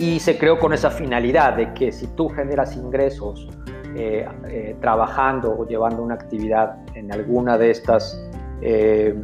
y 0.00 0.18
se 0.18 0.38
creó 0.38 0.58
con 0.58 0.72
esa 0.72 0.90
finalidad 0.90 1.52
de 1.52 1.74
que 1.74 1.92
si 1.92 2.06
tú 2.16 2.30
generas 2.30 2.74
ingresos 2.74 3.46
eh, 3.94 4.26
eh, 4.48 4.74
trabajando 4.80 5.54
o 5.54 5.66
llevando 5.66 6.02
una 6.02 6.14
actividad 6.14 6.78
en 6.94 7.12
alguna 7.12 7.58
de 7.58 7.70
estas, 7.70 8.18
eh, 8.62 9.14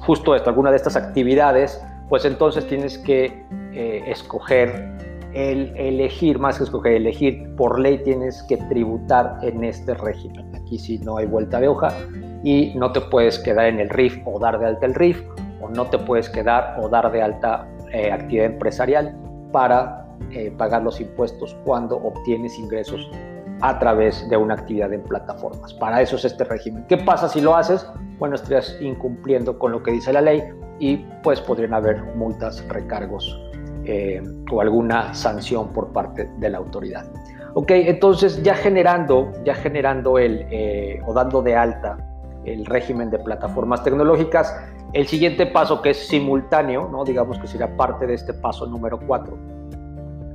justo 0.00 0.34
esto, 0.34 0.50
alguna 0.50 0.70
de 0.70 0.76
estas 0.78 0.96
actividades, 0.96 1.80
pues 2.08 2.24
entonces 2.24 2.66
tienes 2.66 2.98
que 2.98 3.44
escoger, 4.08 4.96
el, 5.32 5.72
elegir, 5.76 6.40
más 6.40 6.58
que 6.58 6.64
escoger, 6.64 6.94
elegir, 6.94 7.54
por 7.56 7.78
ley 7.78 8.02
tienes 8.02 8.42
que 8.48 8.56
tributar 8.56 9.38
en 9.42 9.62
este 9.62 9.94
régimen. 9.94 10.52
Aquí 10.56 10.76
sí 10.78 10.98
no 10.98 11.18
hay 11.18 11.26
vuelta 11.26 11.60
de 11.60 11.68
hoja 11.68 11.92
y 12.42 12.72
no 12.74 12.90
te 12.90 13.00
puedes 13.00 13.38
quedar 13.38 13.66
en 13.66 13.78
el 13.78 13.90
RIF 13.90 14.18
o 14.24 14.40
dar 14.40 14.58
de 14.58 14.66
alta 14.66 14.86
el 14.86 14.94
RIF 14.94 15.22
o 15.60 15.68
no 15.68 15.84
te 15.86 15.98
puedes 15.98 16.28
quedar 16.30 16.76
o 16.80 16.88
dar 16.88 17.12
de 17.12 17.22
alta 17.22 17.68
eh, 17.92 18.10
actividad 18.10 18.46
empresarial 18.46 19.16
para 19.52 20.06
eh, 20.30 20.52
pagar 20.56 20.82
los 20.82 21.00
impuestos 21.00 21.56
cuando 21.64 21.96
obtienes 21.96 22.58
ingresos 22.58 23.10
a 23.60 23.78
través 23.78 24.28
de 24.28 24.36
una 24.36 24.54
actividad 24.54 24.92
en 24.92 25.02
plataformas. 25.02 25.72
Para 25.74 26.02
eso 26.02 26.16
es 26.16 26.24
este 26.24 26.44
régimen. 26.44 26.84
¿Qué 26.88 26.98
pasa 26.98 27.28
si 27.28 27.40
lo 27.40 27.56
haces? 27.56 27.86
Bueno, 28.18 28.34
estarías 28.34 28.76
incumpliendo 28.80 29.58
con 29.58 29.72
lo 29.72 29.82
que 29.82 29.92
dice 29.92 30.12
la 30.12 30.20
ley 30.20 30.42
y 30.78 30.98
pues 31.22 31.40
podrían 31.40 31.72
haber 31.72 32.02
multas, 32.16 32.66
recargos 32.68 33.40
eh, 33.84 34.22
o 34.52 34.60
alguna 34.60 35.14
sanción 35.14 35.72
por 35.72 35.92
parte 35.92 36.30
de 36.38 36.50
la 36.50 36.58
autoridad. 36.58 37.06
Ok, 37.54 37.70
entonces 37.70 38.42
ya 38.42 38.54
generando, 38.54 39.32
ya 39.44 39.54
generando 39.54 40.18
el 40.18 41.00
o 41.06 41.14
dando 41.14 41.40
de 41.40 41.56
alta 41.56 41.96
el 42.46 42.64
régimen 42.64 43.10
de 43.10 43.18
plataformas 43.18 43.82
tecnológicas, 43.82 44.54
el 44.92 45.06
siguiente 45.06 45.46
paso, 45.46 45.82
que 45.82 45.90
es 45.90 46.08
simultáneo, 46.08 46.88
¿no? 46.90 47.04
digamos 47.04 47.38
que 47.38 47.46
sería 47.46 47.76
parte 47.76 48.06
de 48.06 48.14
este 48.14 48.32
paso 48.32 48.66
número 48.66 48.98
4, 48.98 49.36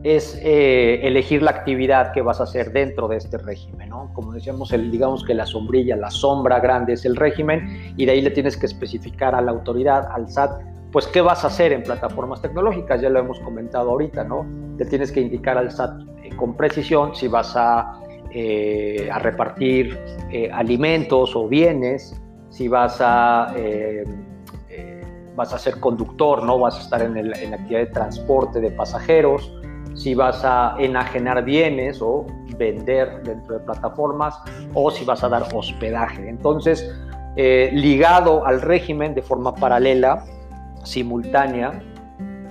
es 0.04 0.40
eh, 0.42 1.00
elegir 1.04 1.44
la 1.44 1.52
actividad 1.52 2.12
que 2.12 2.22
vas 2.22 2.40
a 2.40 2.44
hacer 2.44 2.72
dentro 2.72 3.08
de 3.08 3.18
este 3.18 3.38
régimen. 3.38 3.90
¿no? 3.90 4.12
Como 4.14 4.34
decíamos, 4.34 4.72
el, 4.72 4.90
digamos 4.92 5.24
que 5.24 5.34
la 5.34 5.46
sombrilla, 5.46 5.96
la 5.96 6.10
sombra 6.10 6.60
grande 6.60 6.94
es 6.94 7.06
el 7.06 7.16
régimen 7.16 7.94
y 7.98 8.06
de 8.06 8.14
ahí 8.14 8.22
le 8.22 8.32
tienes 8.32 8.58
que 8.58 8.66
especificar 8.66 9.36
a 9.36 9.42
la 9.42 9.52
autoridad, 9.52 10.10
al 10.12 10.30
SAT, 10.30 10.62
pues 10.92 11.08
qué 11.08 11.22
vas 11.22 11.44
a 11.44 11.48
hacer 11.48 11.72
en 11.72 11.84
plataformas 11.84 12.42
tecnológicas, 12.42 13.00
ya 13.02 13.10
lo 13.10 13.20
hemos 13.20 13.40
comentado 13.40 13.92
ahorita, 13.92 14.24
¿no? 14.24 14.46
Le 14.78 14.86
tienes 14.86 15.12
que 15.12 15.22
indicar 15.22 15.58
al 15.58 15.72
SAT 15.72 16.02
eh, 16.24 16.36
con 16.36 16.58
precisión 16.58 17.16
si 17.16 17.28
vas 17.28 17.54
a, 17.56 18.02
eh, 18.32 19.08
a 19.12 19.20
repartir 19.20 19.98
alimentos 20.52 21.36
o 21.36 21.48
bienes, 21.48 22.20
si 22.50 22.68
vas 22.68 22.98
a 23.00 23.54
vas 25.42 25.54
a 25.54 25.58
ser 25.58 25.80
conductor, 25.80 26.44
no 26.44 26.60
vas 26.60 26.78
a 26.78 26.82
estar 26.82 27.02
en, 27.02 27.32
la 27.32 27.56
actividad 27.56 27.80
de 27.80 27.88
transporte 27.88 28.62
de 28.62 28.70
pasajeros, 28.70 29.52
si 29.96 30.14
vas 30.14 30.46
a 30.46 30.76
enajenar 30.78 31.44
bienes 31.44 32.00
o 32.00 32.28
vender 32.60 33.24
dentro 33.24 33.58
de 33.58 33.62
plataformas 33.62 34.36
o 34.76 34.92
si 34.92 35.04
vas 35.04 35.24
a 35.24 35.30
dar 35.30 35.48
hospedaje. 35.52 36.30
Entonces, 36.30 36.88
eh, 37.38 37.72
ligado 37.74 38.46
al 38.46 38.62
régimen 38.62 39.16
de 39.16 39.24
forma 39.24 39.56
paralela, 39.56 40.24
simultánea, 40.84 41.82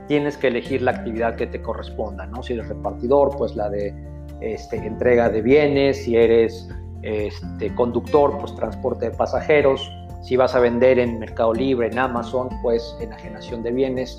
tienes 0.08 0.36
que 0.36 0.48
elegir 0.48 0.82
la 0.82 0.90
actividad 0.90 1.36
que 1.36 1.46
te 1.46 1.62
corresponda, 1.62 2.26
¿no? 2.26 2.42
Si 2.42 2.54
eres 2.54 2.68
repartidor, 2.68 3.36
pues 3.38 3.54
la 3.54 3.70
de 3.70 3.94
este, 4.40 4.78
entrega 4.78 5.28
de 5.28 5.42
bienes, 5.42 6.02
si 6.02 6.16
eres 6.16 6.68
este, 7.02 7.72
conductor, 7.76 8.36
pues 8.40 8.52
transporte 8.56 9.10
de 9.10 9.16
pasajeros, 9.16 9.80
si 10.20 10.36
vas 10.36 10.54
a 10.54 10.60
vender 10.60 10.98
en 10.98 11.18
Mercado 11.18 11.52
Libre, 11.54 11.88
en 11.88 11.98
Amazon, 11.98 12.48
pues 12.62 12.96
enajenación 13.00 13.62
de 13.62 13.72
bienes. 13.72 14.18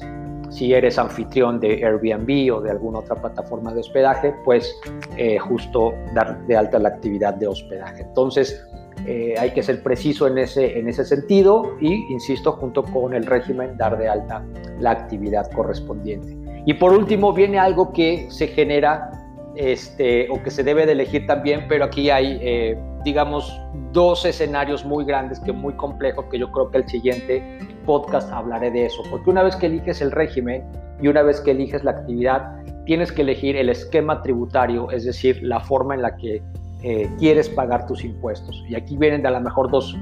Si 0.50 0.74
eres 0.74 1.00
anfitrión 1.00 1.60
de 1.60 1.86
Airbnb 1.86 2.54
o 2.54 2.62
de 2.62 2.72
alguna 2.72 3.00
otra 3.00 3.16
plataforma 3.16 3.74
de 3.74 3.80
hospedaje, 3.80 4.34
pues 4.44 4.76
eh, 5.16 5.38
justo 5.40 5.94
dar 6.14 6.46
de 6.48 6.58
alta 6.58 6.80
la 6.80 6.90
actividad 6.90 7.36
de 7.36 7.48
hospedaje. 7.48 8.02
Entonces, 8.02 8.68
eh, 9.06 9.36
hay 9.40 9.52
que 9.52 9.64
ser 9.64 9.82
preciso 9.82 10.28
en 10.28 10.38
ese, 10.38 10.78
en 10.78 10.88
ese 10.88 11.06
sentido 11.06 11.78
y, 11.80 12.12
insisto, 12.12 12.52
junto 12.54 12.84
con 12.84 13.14
el 13.14 13.26
régimen, 13.26 13.78
dar 13.78 13.98
de 13.98 14.10
alta 14.10 14.44
la 14.80 14.92
actividad 14.92 15.50
correspondiente. 15.52 16.38
Y 16.66 16.74
por 16.76 16.94
último, 16.94 17.34
viene 17.34 17.58
algo 17.58 17.92
que 17.92 18.28
se 18.30 18.48
genera 18.48 19.10
este, 19.56 20.30
o 20.30 20.42
que 20.44 20.52
se 20.52 20.64
debe 20.64 20.86
de 20.86 20.92
elegir 20.92 21.26
también, 21.26 21.66
pero 21.68 21.86
aquí 21.86 22.10
hay, 22.10 22.38
eh, 22.42 22.78
digamos, 23.04 23.60
dos 23.92 24.26
escenarios 24.26 24.86
muy 24.86 25.06
grandes, 25.06 25.40
que 25.40 25.52
muy 25.52 25.74
complejos, 25.74 26.26
que 26.32 26.40
yo 26.40 26.52
creo 26.52 26.70
que 26.70 26.80
el 26.80 26.88
siguiente 26.88 27.60
podcast 27.86 28.32
hablaré 28.32 28.72
de 28.72 28.86
eso, 28.86 29.04
porque 29.10 29.30
una 29.30 29.44
vez 29.44 29.56
que 29.56 29.68
eliges 29.68 30.02
el 30.02 30.12
régimen 30.12 30.64
y 31.02 31.08
una 31.08 31.24
vez 31.24 31.42
que 31.42 31.52
eliges 31.52 31.84
la 31.84 31.92
actividad, 31.92 32.62
tienes 32.86 33.12
que 33.12 33.24
elegir 33.24 33.56
el 33.56 33.70
esquema 33.70 34.22
tributario, 34.22 34.92
es 34.92 35.06
decir, 35.06 35.42
la 35.42 35.60
forma 35.60 35.96
en 35.96 36.02
la 36.04 36.16
que 36.16 36.42
eh, 36.84 37.10
quieres 37.20 37.50
pagar 37.50 37.86
tus 37.88 38.04
impuestos. 38.04 38.64
Y 38.68 38.76
aquí 38.76 38.98
vienen 38.98 39.22
de 39.22 39.28
a 39.28 39.32
lo 39.32 39.42
mejor 39.42 39.70
dos, 39.72 39.98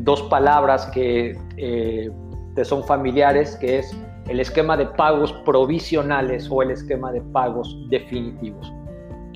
dos 0.00 0.22
palabras 0.22 0.86
que 0.86 1.36
eh, 1.56 2.10
te 2.54 2.64
son 2.64 2.84
familiares, 2.84 3.56
que 3.56 3.78
es 3.78 3.96
el 4.28 4.40
esquema 4.40 4.76
de 4.76 4.86
pagos 4.86 5.32
provisionales 5.44 6.48
o 6.50 6.62
el 6.62 6.70
esquema 6.70 7.10
de 7.12 7.20
pagos 7.20 7.76
definitivos. 7.90 8.72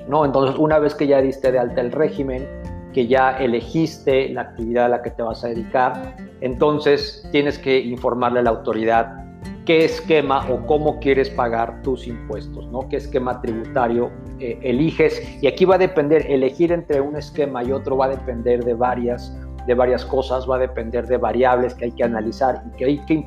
¿no? 0.08 0.24
Entonces, 0.24 0.56
una 0.58 0.78
vez 0.78 0.94
que 0.94 1.06
ya 1.06 1.20
diste 1.20 1.50
de 1.50 1.58
alta 1.58 1.80
el 1.80 1.90
régimen, 1.90 2.46
que 2.94 3.06
ya 3.08 3.36
elegiste 3.38 4.28
la 4.30 4.42
actividad 4.42 4.86
a 4.86 4.88
la 4.88 5.02
que 5.02 5.10
te 5.10 5.22
vas 5.22 5.44
a 5.44 5.48
dedicar, 5.48 6.16
entonces 6.40 7.28
tienes 7.32 7.58
que 7.58 7.80
informarle 7.80 8.40
a 8.40 8.42
la 8.44 8.50
autoridad 8.50 9.24
qué 9.66 9.84
esquema 9.84 10.46
o 10.50 10.64
cómo 10.66 11.00
quieres 11.00 11.28
pagar 11.30 11.82
tus 11.82 12.06
impuestos, 12.06 12.66
¿no? 12.68 12.88
¿Qué 12.88 12.96
esquema 12.96 13.40
tributario 13.40 14.10
eh, 14.38 14.58
eliges? 14.62 15.20
Y 15.42 15.46
aquí 15.46 15.64
va 15.64 15.74
a 15.74 15.78
depender, 15.78 16.24
elegir 16.30 16.70
entre 16.70 17.00
un 17.00 17.16
esquema 17.16 17.64
y 17.64 17.72
otro 17.72 17.96
va 17.96 18.06
a 18.06 18.10
depender 18.10 18.64
de 18.64 18.74
varias, 18.74 19.36
de 19.66 19.74
varias 19.74 20.04
cosas, 20.04 20.48
va 20.48 20.56
a 20.56 20.60
depender 20.60 21.06
de 21.06 21.16
variables 21.16 21.74
que 21.74 21.86
hay 21.86 21.92
que 21.92 22.04
analizar 22.04 22.62
y 22.66 22.76
que, 22.76 22.84
hay 22.84 22.98
que, 23.06 23.26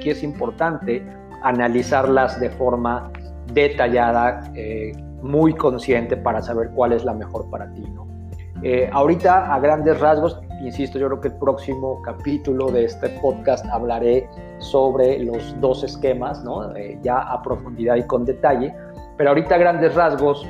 que 0.00 0.10
es 0.10 0.22
importante 0.22 1.04
analizarlas 1.42 2.38
de 2.38 2.50
forma 2.50 3.10
detallada, 3.52 4.52
eh, 4.54 4.92
muy 5.22 5.54
consciente 5.54 6.16
para 6.16 6.42
saber 6.42 6.70
cuál 6.74 6.92
es 6.92 7.04
la 7.04 7.14
mejor 7.14 7.50
para 7.50 7.72
ti, 7.74 7.82
¿no? 7.94 8.19
Eh, 8.62 8.90
ahorita, 8.92 9.54
a 9.54 9.58
grandes 9.58 9.98
rasgos, 10.00 10.38
insisto, 10.62 10.98
yo 10.98 11.06
creo 11.06 11.20
que 11.20 11.28
el 11.28 11.34
próximo 11.34 12.02
capítulo 12.02 12.70
de 12.70 12.84
este 12.84 13.08
podcast 13.20 13.64
hablaré 13.66 14.28
sobre 14.58 15.18
los 15.20 15.58
dos 15.60 15.82
esquemas, 15.82 16.44
¿no? 16.44 16.76
Eh, 16.76 16.98
ya 17.02 17.20
a 17.20 17.40
profundidad 17.42 17.96
y 17.96 18.02
con 18.02 18.26
detalle, 18.26 18.74
pero 19.16 19.30
ahorita 19.30 19.54
a 19.54 19.58
grandes 19.58 19.94
rasgos, 19.94 20.46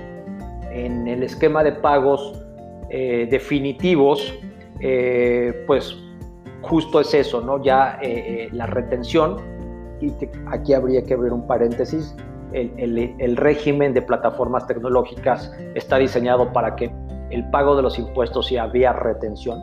en 0.72 1.06
el 1.08 1.22
esquema 1.22 1.64
de 1.64 1.72
pagos 1.72 2.32
eh, 2.90 3.26
definitivos, 3.30 4.34
pues 5.66 5.94
justo 6.62 7.00
es 7.00 7.12
eso, 7.12 7.40
¿no? 7.42 7.62
Ya 7.62 8.00
la 8.52 8.66
retención, 8.66 9.36
y 10.00 10.12
aquí 10.50 10.72
habría 10.72 11.04
que 11.04 11.14
abrir 11.14 11.32
un 11.32 11.46
paréntesis, 11.46 12.16
el, 12.52 13.36
régimen 13.36 13.94
de 13.94 14.02
plataformas 14.02 14.66
tecnológicas 14.66 15.52
está 15.74 15.98
diseñado 15.98 16.52
para 16.52 16.76
que 16.76 16.90
el 17.30 17.48
pago 17.50 17.76
de 17.76 17.82
los 17.82 17.98
impuestos 17.98 18.46
sea 18.46 18.66
vía 18.66 18.92
retención. 18.92 19.58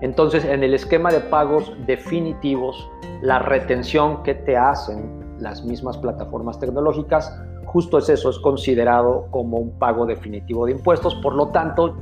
Entonces, 0.00 0.44
en 0.44 0.62
el 0.62 0.74
esquema 0.74 1.10
de 1.10 1.20
pagos 1.20 1.72
definitivos, 1.86 2.88
la 3.22 3.38
retención 3.38 4.22
que 4.22 4.34
te 4.34 4.56
hacen 4.56 5.38
las 5.40 5.64
mismas 5.64 5.96
plataformas 5.98 6.58
tecnológicas, 6.58 7.34
justo 7.64 7.98
es 7.98 8.08
eso, 8.08 8.30
es 8.30 8.38
considerado 8.38 9.26
como 9.30 9.58
un 9.58 9.78
pago 9.78 10.06
definitivo 10.06 10.66
de 10.66 10.72
impuestos. 10.72 11.14
Por 11.16 11.34
lo 11.34 11.48
tanto, 11.48 11.96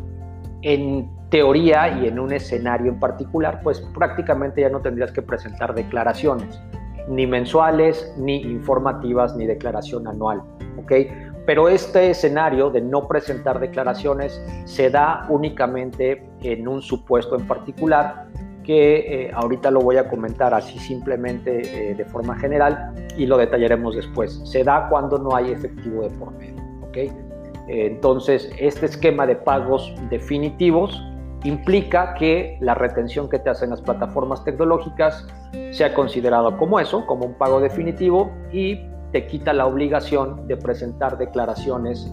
en 0.62 1.08
teoría 1.30 2.00
y 2.00 2.08
en 2.08 2.18
un 2.18 2.32
escenario 2.32 2.90
en 2.92 2.98
particular, 2.98 3.60
pues 3.62 3.80
prácticamente 3.94 4.60
ya 4.60 4.70
no 4.70 4.80
tendrías 4.80 5.12
que 5.12 5.22
presentar 5.22 5.74
declaraciones, 5.74 6.60
ni 7.08 7.26
mensuales, 7.26 8.14
ni 8.18 8.36
informativas, 8.42 9.36
ni 9.36 9.46
declaración 9.46 10.06
anual. 10.08 10.42
¿ok? 10.78 10.92
Pero 11.46 11.68
este 11.68 12.10
escenario 12.10 12.70
de 12.70 12.80
no 12.80 13.06
presentar 13.06 13.60
declaraciones 13.60 14.40
se 14.64 14.90
da 14.90 15.26
únicamente 15.28 16.26
en 16.42 16.66
un 16.66 16.80
supuesto 16.80 17.36
en 17.36 17.46
particular 17.46 18.26
que 18.62 19.26
eh, 19.26 19.30
ahorita 19.34 19.70
lo 19.70 19.80
voy 19.80 19.98
a 19.98 20.08
comentar 20.08 20.54
así 20.54 20.78
simplemente 20.78 21.90
eh, 21.90 21.94
de 21.94 22.04
forma 22.06 22.38
general 22.38 22.94
y 23.16 23.26
lo 23.26 23.36
detallaremos 23.36 23.94
después. 23.94 24.40
Se 24.44 24.64
da 24.64 24.88
cuando 24.88 25.18
no 25.18 25.36
hay 25.36 25.52
efectivo 25.52 26.02
de 26.02 26.10
por 26.10 26.32
medio. 26.32 26.62
¿okay? 26.88 27.12
entonces, 27.66 28.50
este 28.58 28.84
esquema 28.84 29.26
de 29.26 29.36
pagos 29.36 29.94
definitivos 30.10 31.02
implica 31.44 32.14
que 32.14 32.58
la 32.60 32.74
retención 32.74 33.28
que 33.28 33.38
te 33.38 33.50
hacen 33.50 33.70
las 33.70 33.80
plataformas 33.80 34.44
tecnológicas 34.44 35.26
sea 35.70 35.94
considerado 35.94 36.56
como 36.56 36.80
eso, 36.80 37.06
como 37.06 37.26
un 37.26 37.34
pago 37.34 37.60
definitivo 37.60 38.30
y 38.52 38.80
te 39.14 39.28
quita 39.28 39.52
la 39.52 39.66
obligación 39.66 40.48
de 40.48 40.56
presentar 40.56 41.16
declaraciones 41.16 42.12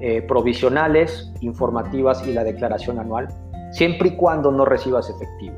eh, 0.00 0.20
provisionales, 0.20 1.32
informativas 1.42 2.26
y 2.26 2.32
la 2.32 2.42
declaración 2.42 2.98
anual, 2.98 3.28
siempre 3.70 4.08
y 4.08 4.16
cuando 4.16 4.50
no 4.50 4.64
recibas 4.64 5.08
efectivo. 5.08 5.54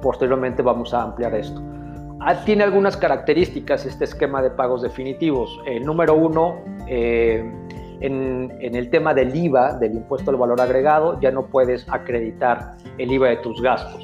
Posteriormente 0.00 0.62
vamos 0.62 0.94
a 0.94 1.02
ampliar 1.02 1.34
esto. 1.34 1.60
Ah, 2.20 2.44
tiene 2.46 2.64
algunas 2.64 2.96
características 2.96 3.84
este 3.84 4.04
esquema 4.04 4.40
de 4.40 4.48
pagos 4.48 4.80
definitivos. 4.80 5.60
El 5.66 5.84
número 5.84 6.14
uno, 6.14 6.56
eh, 6.88 7.44
en, 8.00 8.50
el 8.58 8.88
tema 8.88 9.12
del 9.12 9.36
IVA, 9.36 9.74
del 9.74 9.96
impuesto 9.96 10.30
al 10.30 10.38
valor 10.38 10.62
agregado, 10.62 11.20
ya 11.20 11.30
no 11.30 11.44
puedes 11.48 11.86
acreditar 11.90 12.76
el 12.96 13.12
IVA 13.12 13.28
de 13.28 13.36
tus 13.36 13.60
gastos. 13.60 14.02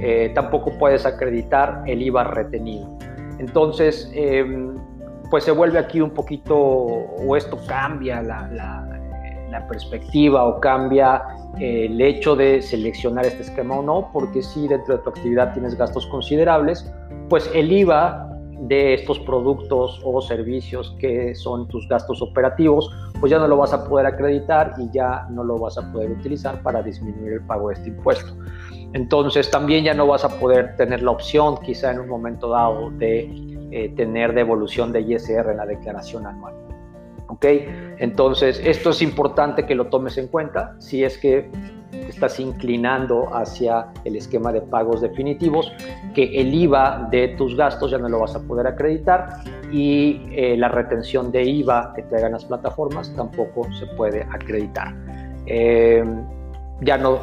Eh, 0.00 0.32
tampoco 0.34 0.72
puedes 0.78 1.06
acreditar 1.06 1.84
el 1.86 2.02
IVA 2.02 2.24
retenido. 2.24 2.96
Entonces, 3.38 4.10
em, 4.14 4.76
pues 5.30 5.44
se 5.44 5.50
vuelve 5.50 5.78
aquí 5.78 6.00
un 6.00 6.10
poquito, 6.10 6.56
o 6.56 7.36
esto 7.36 7.58
cambia 7.66 8.22
la, 8.22 8.92
perspectiva 9.70 10.44
o 10.44 10.60
cambia 10.60 11.22
eh, 11.58 11.86
el 11.86 11.98
hecho 11.98 12.36
de 12.36 12.60
seleccionar 12.60 13.24
este 13.24 13.40
esquema 13.40 13.78
o 13.78 13.82
no, 13.82 14.10
porque 14.12 14.42
si 14.42 14.68
dentro 14.68 14.98
de 14.98 15.02
tu 15.02 15.08
actividad 15.08 15.54
tienes 15.54 15.74
gastos 15.74 16.06
considerables, 16.08 16.92
pues 17.30 17.50
el 17.54 17.72
IVA 17.72 18.26
de 18.60 18.94
estos 18.94 19.18
productos 19.20 20.00
o 20.04 20.20
servicios 20.20 20.94
que 20.98 21.34
son 21.34 21.68
tus 21.68 21.88
gastos 21.88 22.20
operativos, 22.22 22.90
pues 23.20 23.30
ya 23.30 23.38
no 23.38 23.48
lo 23.48 23.56
vas 23.56 23.72
a 23.72 23.88
poder 23.88 24.06
acreditar 24.06 24.74
y 24.78 24.90
ya 24.90 25.26
no 25.30 25.44
lo 25.44 25.58
vas 25.58 25.78
a 25.78 25.92
poder 25.92 26.10
utilizar 26.10 26.62
para 26.62 26.82
disminuir 26.82 27.34
el 27.34 27.46
pago 27.46 27.68
de 27.68 27.74
este 27.74 27.88
impuesto. 27.88 28.34
Entonces 28.92 29.50
también 29.50 29.84
ya 29.84 29.94
no 29.94 30.06
vas 30.06 30.24
a 30.24 30.38
poder 30.38 30.76
tener 30.76 31.02
la 31.02 31.10
opción 31.10 31.58
quizá 31.58 31.90
en 31.92 32.00
un 32.00 32.08
momento 32.08 32.48
dado 32.48 32.90
de 32.90 33.30
eh, 33.70 33.92
tener 33.96 34.32
devolución 34.32 34.92
de 34.92 35.00
ISR 35.00 35.50
en 35.50 35.56
la 35.56 35.66
declaración 35.66 36.26
anual. 36.26 36.54
¿Ok? 37.28 37.44
Entonces 37.98 38.60
esto 38.64 38.90
es 38.90 39.02
importante 39.02 39.66
que 39.66 39.74
lo 39.74 39.86
tomes 39.86 40.16
en 40.18 40.28
cuenta 40.28 40.76
si 40.78 41.02
es 41.04 41.18
que 41.18 41.50
estás 42.08 42.38
inclinando 42.40 43.34
hacia 43.34 43.88
el 44.04 44.16
esquema 44.16 44.52
de 44.52 44.60
pagos 44.60 45.00
definitivos, 45.00 45.72
que 46.14 46.40
el 46.40 46.54
IVA 46.54 47.08
de 47.10 47.28
tus 47.36 47.56
gastos 47.56 47.90
ya 47.90 47.98
no 47.98 48.08
lo 48.08 48.20
vas 48.20 48.34
a 48.34 48.40
poder 48.40 48.66
acreditar 48.66 49.28
y 49.72 50.22
eh, 50.30 50.56
la 50.56 50.68
retención 50.68 51.32
de 51.32 51.42
IVA 51.42 51.92
que 51.94 52.02
te 52.02 52.16
hagan 52.16 52.32
las 52.32 52.44
plataformas 52.44 53.12
tampoco 53.14 53.70
se 53.72 53.86
puede 53.86 54.22
acreditar. 54.22 54.94
Eh, 55.46 56.04
ya 56.80 56.98
no, 56.98 57.20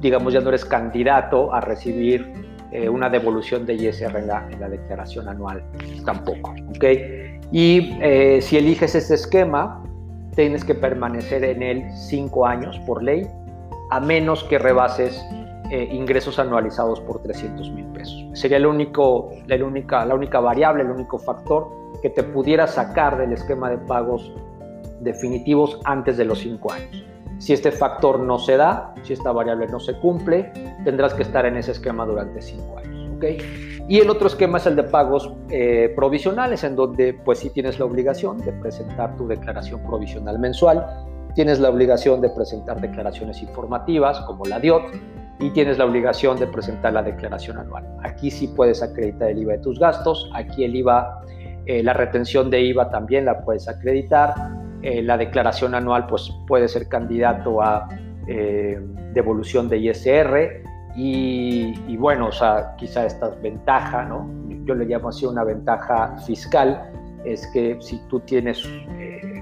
digamos, 0.00 0.32
ya 0.32 0.40
no 0.40 0.48
eres 0.48 0.64
candidato 0.64 1.54
a 1.54 1.60
recibir 1.60 2.32
eh, 2.72 2.88
una 2.88 3.08
devolución 3.08 3.66
de 3.66 3.74
ISR 3.74 4.16
en 4.16 4.26
la, 4.26 4.68
declaración 4.68 5.28
anual 5.28 5.62
tampoco. 6.04 6.54
¿okay? 6.76 7.40
Y 7.52 7.92
si 8.40 8.56
eliges 8.56 8.94
este 8.94 9.14
esquema, 9.14 9.84
tienes 10.34 10.64
que 10.64 10.74
permanecer 10.74 11.44
en 11.44 11.62
él 11.62 11.84
cinco 12.08 12.46
años 12.46 12.78
por 12.80 13.02
ley 13.02 13.28
a 13.90 14.00
menos 14.00 14.42
que 14.44 14.58
rebases 14.58 15.24
eh, 15.70 15.88
ingresos 15.92 16.38
anualizados 16.38 17.00
por 17.00 17.22
300 17.22 17.70
mil 17.70 17.86
pesos. 17.86 18.22
Sería 18.34 18.58
el 18.58 18.66
único, 18.66 19.30
la, 19.46 19.56
única, 19.64 20.04
la 20.04 20.14
única 20.14 20.40
variable, 20.40 20.82
el 20.82 20.90
único 20.90 21.18
factor 21.18 21.70
que 22.02 22.10
te 22.10 22.22
pudiera 22.22 22.66
sacar 22.66 23.16
del 23.16 23.32
esquema 23.32 23.70
de 23.70 23.78
pagos 23.78 24.32
definitivos 25.00 25.80
antes 25.84 26.16
de 26.16 26.24
los 26.24 26.40
cinco 26.40 26.72
años. 26.72 27.04
Si 27.44 27.52
este 27.52 27.70
factor 27.70 28.20
no 28.20 28.38
se 28.38 28.56
da, 28.56 28.94
si 29.02 29.12
esta 29.12 29.30
variable 29.30 29.66
no 29.66 29.78
se 29.78 29.98
cumple, 29.98 30.50
tendrás 30.82 31.12
que 31.12 31.24
estar 31.24 31.44
en 31.44 31.58
ese 31.58 31.72
esquema 31.72 32.06
durante 32.06 32.40
cinco 32.40 32.78
años. 32.78 33.16
¿okay? 33.16 33.36
Y 33.86 33.98
el 33.98 34.08
otro 34.08 34.28
esquema 34.28 34.56
es 34.56 34.64
el 34.64 34.76
de 34.76 34.84
pagos 34.84 35.30
eh, 35.50 35.92
provisionales, 35.94 36.64
en 36.64 36.74
donde 36.74 37.12
pues 37.12 37.40
sí 37.40 37.50
tienes 37.50 37.78
la 37.78 37.84
obligación 37.84 38.38
de 38.38 38.50
presentar 38.52 39.14
tu 39.16 39.28
declaración 39.28 39.82
provisional 39.82 40.38
mensual 40.38 40.86
tienes 41.34 41.58
la 41.58 41.68
obligación 41.68 42.20
de 42.20 42.30
presentar 42.30 42.80
declaraciones 42.80 43.42
informativas 43.42 44.20
como 44.20 44.44
la 44.44 44.60
DIOT 44.60 44.84
y 45.40 45.50
tienes 45.50 45.78
la 45.78 45.84
obligación 45.84 46.38
de 46.38 46.46
presentar 46.46 46.92
la 46.92 47.02
declaración 47.02 47.58
anual. 47.58 47.84
Aquí 48.04 48.30
sí 48.30 48.46
puedes 48.48 48.82
acreditar 48.82 49.30
el 49.30 49.38
IVA 49.38 49.54
de 49.54 49.58
tus 49.58 49.78
gastos, 49.80 50.30
aquí 50.32 50.64
el 50.64 50.76
IVA, 50.76 51.22
eh, 51.66 51.82
la 51.82 51.92
retención 51.92 52.50
de 52.50 52.60
IVA 52.62 52.88
también 52.90 53.24
la 53.24 53.40
puedes 53.40 53.68
acreditar, 53.68 54.32
eh, 54.84 55.02
la 55.02 55.16
declaración 55.16 55.74
anual 55.74 56.06
pues 56.06 56.30
puede 56.46 56.68
ser 56.68 56.88
candidato 56.88 57.62
a 57.62 57.88
eh, 58.26 58.80
devolución 59.12 59.68
de 59.68 59.78
ISR 59.78 60.62
y, 60.96 61.96
bueno, 61.96 62.28
o 62.28 62.32
sea, 62.32 62.76
quizá 62.76 63.04
esta 63.04 63.30
ventaja, 63.30 64.04
¿no? 64.04 64.30
Yo 64.64 64.76
le 64.76 64.84
llamo 64.84 65.08
así 65.08 65.26
una 65.26 65.42
ventaja 65.42 66.16
fiscal, 66.18 66.88
es 67.24 67.44
que 67.48 67.76
si 67.80 67.98
tú 68.08 68.20
tienes 68.20 68.64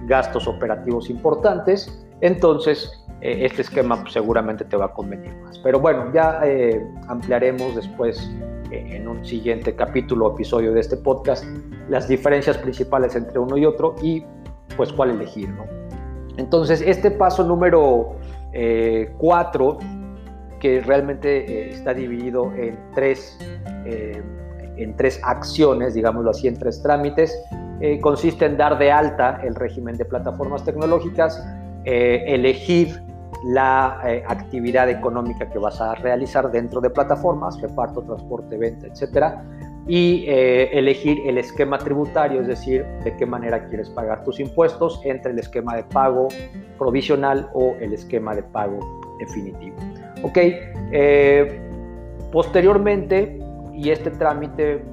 gastos 0.07 0.49
operativos 0.49 1.11
importantes, 1.11 2.03
entonces 2.23 3.03
eh, 3.23 3.47
este 3.47 3.63
esquema 3.63 4.01
pues, 4.01 4.15
seguramente 4.15 4.65
te 4.65 4.77
va 4.77 4.87
a 4.87 4.93
convenir 4.93 5.33
más. 5.37 5.59
Pero 5.61 5.79
bueno, 5.79 6.13
ya 6.13 6.41
eh, 6.45 6.85
ampliaremos 7.09 7.77
después 7.77 8.31
eh, 8.73 8.97
en 8.97 9.07
un 9.07 9.25
siguiente 9.25 9.77
capítulo 9.77 10.27
o 10.27 10.35
episodio 10.35 10.73
de 10.73 10.81
este 10.81 10.97
podcast 10.97 11.45
las 11.89 12.09
diferencias 12.09 12.59
principales 12.59 13.15
entre 13.15 13.39
uno 13.39 13.57
y 13.57 13.65
otro 13.65 13.95
y 14.03 14.25
pues 14.77 14.93
cuál 14.93 15.11
elegir. 15.11 15.49
¿no? 15.51 15.65
Entonces 16.37 16.83
este 16.87 17.11
paso 17.11 17.45
número 17.45 18.17
4 19.19 19.79
que 20.61 20.81
realmente 20.81 21.71
está 21.71 21.93
dividido 21.95 22.53
en 22.55 22.79
tres, 22.95 23.39
en 24.77 24.95
tres 24.97 25.21
acciones, 25.25 25.95
digámoslo 25.95 26.31
así, 26.31 26.47
en 26.47 26.59
tres 26.59 26.83
trámites, 26.83 27.37
eh, 27.83 28.01
consiste 28.01 28.47
en 28.47 28.57
dar 28.57 28.79
de 28.79 28.93
alta 28.93 29.41
el 29.43 29.57
régimen 29.57 29.97
de 29.97 30.05
plataformas 30.05 30.65
tecnológicas, 30.65 31.45
eh, 31.85 32.23
elegir 32.29 33.03
la 33.45 34.01
eh, 34.07 34.23
actividad 34.25 34.89
económica 34.89 35.51
que 35.51 35.59
vas 35.59 35.81
a 35.81 35.97
realizar 35.97 36.53
dentro 36.53 36.81
de 36.81 36.91
plataformas, 36.91 37.61
reparto, 37.61 38.03
transporte, 38.03 38.57
venta, 38.57 38.87
etcétera, 38.87 39.43
y 39.89 40.25
elegir 40.29 41.23
el 41.27 41.39
esquema 41.39 41.79
tributario, 41.79 42.41
es 42.41 42.47
decir, 42.47 42.85
de 43.05 43.17
qué 43.17 43.27
manera 43.27 43.69
quieres 43.69 43.91
pagar 43.91 44.23
tus 44.25 44.39
impuestos 44.41 45.01
entre 45.05 45.33
el 45.33 45.39
esquema 45.39 45.77
de 45.77 45.85
pago 45.85 46.29
provisional 46.79 47.51
o 47.55 47.75
el 47.81 47.93
esquema 47.93 48.35
de 48.35 48.43
pago 48.43 48.79
definitivo. 49.19 49.77
Ok, 50.23 50.39
posteriormente, 52.31 53.39
y 53.75 53.91
este 53.91 54.11
trámite 54.13 54.85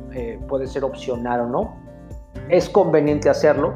puede 0.47 0.65
ser 0.65 0.83
opcional 0.83 1.41
o 1.41 1.47
no, 1.47 1.77
es 2.49 2.69
conveniente 2.69 3.29
hacerlo 3.29 3.75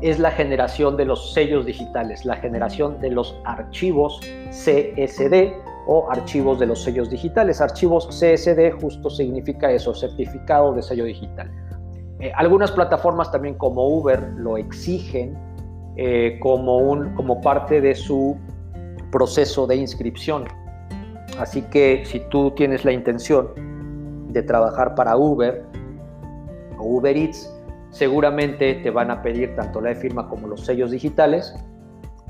es 0.00 0.20
la 0.20 0.30
generación 0.30 0.96
de 0.96 1.04
los 1.04 1.32
sellos 1.32 1.66
digitales, 1.66 2.24
la 2.24 2.36
generación 2.36 3.00
de 3.00 3.10
los 3.10 3.36
archivos 3.44 4.20
CSD 4.50 5.52
o 5.90 6.10
archivos 6.10 6.60
de 6.60 6.66
los 6.66 6.82
sellos 6.82 7.08
digitales. 7.08 7.62
Archivos 7.62 8.06
CSD 8.08 8.72
justo 8.78 9.08
significa 9.08 9.72
eso, 9.72 9.94
certificado 9.94 10.74
de 10.74 10.82
sello 10.82 11.04
digital. 11.04 11.50
Eh, 12.20 12.30
algunas 12.36 12.70
plataformas 12.70 13.32
también 13.32 13.54
como 13.54 13.88
Uber 13.88 14.34
lo 14.36 14.58
exigen 14.58 15.36
eh, 15.96 16.38
como, 16.40 16.76
un, 16.76 17.14
como 17.14 17.40
parte 17.40 17.80
de 17.80 17.94
su 17.94 18.36
proceso 19.10 19.66
de 19.66 19.76
inscripción. 19.76 20.44
Así 21.38 21.62
que 21.62 22.02
si 22.04 22.20
tú 22.28 22.50
tienes 22.50 22.84
la 22.84 22.92
intención 22.92 23.48
de 24.28 24.42
trabajar 24.42 24.94
para 24.94 25.16
Uber, 25.16 25.64
o 26.76 26.84
Uber 26.84 27.16
Eats, 27.16 27.50
seguramente 27.88 28.74
te 28.74 28.90
van 28.90 29.10
a 29.10 29.22
pedir 29.22 29.56
tanto 29.56 29.80
la 29.80 29.92
e-firma 29.92 30.28
como 30.28 30.48
los 30.48 30.66
sellos 30.66 30.90
digitales. 30.90 31.54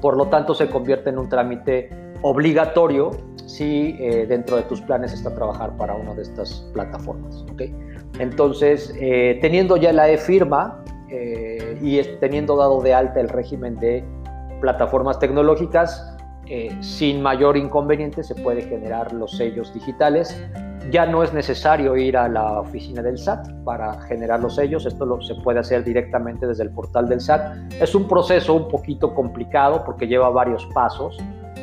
Por 0.00 0.16
lo 0.16 0.28
tanto, 0.28 0.54
se 0.54 0.68
convierte 0.70 1.10
en 1.10 1.18
un 1.18 1.28
trámite 1.28 1.90
obligatorio 2.22 3.10
si 3.46 3.96
eh, 3.98 4.26
dentro 4.26 4.56
de 4.56 4.62
tus 4.64 4.80
planes 4.82 5.12
está 5.12 5.34
trabajar 5.34 5.76
para 5.76 5.94
una 5.94 6.14
de 6.14 6.22
estas 6.22 6.66
plataformas. 6.72 7.44
¿okay? 7.52 7.74
Entonces, 8.18 8.94
eh, 9.00 9.38
teniendo 9.40 9.76
ya 9.76 9.92
la 9.92 10.10
e-firma 10.10 10.84
eh, 11.10 11.78
y 11.80 12.00
teniendo 12.20 12.56
dado 12.56 12.82
de 12.82 12.92
alta 12.94 13.20
el 13.20 13.28
régimen 13.28 13.76
de 13.76 14.04
plataformas 14.60 15.18
tecnológicas, 15.18 16.14
sin 16.80 17.20
mayor 17.20 17.58
inconveniente 17.58 18.24
se 18.24 18.34
puede 18.34 18.62
generar 18.62 19.12
los 19.12 19.36
sellos 19.36 19.74
digitales 19.74 20.34
ya 20.90 21.06
no 21.06 21.22
es 21.22 21.32
necesario 21.32 21.96
ir 21.96 22.16
a 22.16 22.28
la 22.28 22.60
oficina 22.60 23.02
del 23.02 23.18
SAT 23.18 23.64
para 23.64 24.00
generar 24.02 24.40
los 24.40 24.54
sellos, 24.54 24.86
esto 24.86 25.20
se 25.20 25.34
puede 25.36 25.60
hacer 25.60 25.84
directamente 25.84 26.46
desde 26.46 26.62
el 26.62 26.70
portal 26.70 27.08
del 27.08 27.20
SAT. 27.20 27.72
Es 27.80 27.94
un 27.94 28.08
proceso 28.08 28.54
un 28.54 28.68
poquito 28.68 29.14
complicado 29.14 29.84
porque 29.84 30.06
lleva 30.06 30.30
varios 30.30 30.66
pasos. 30.74 31.18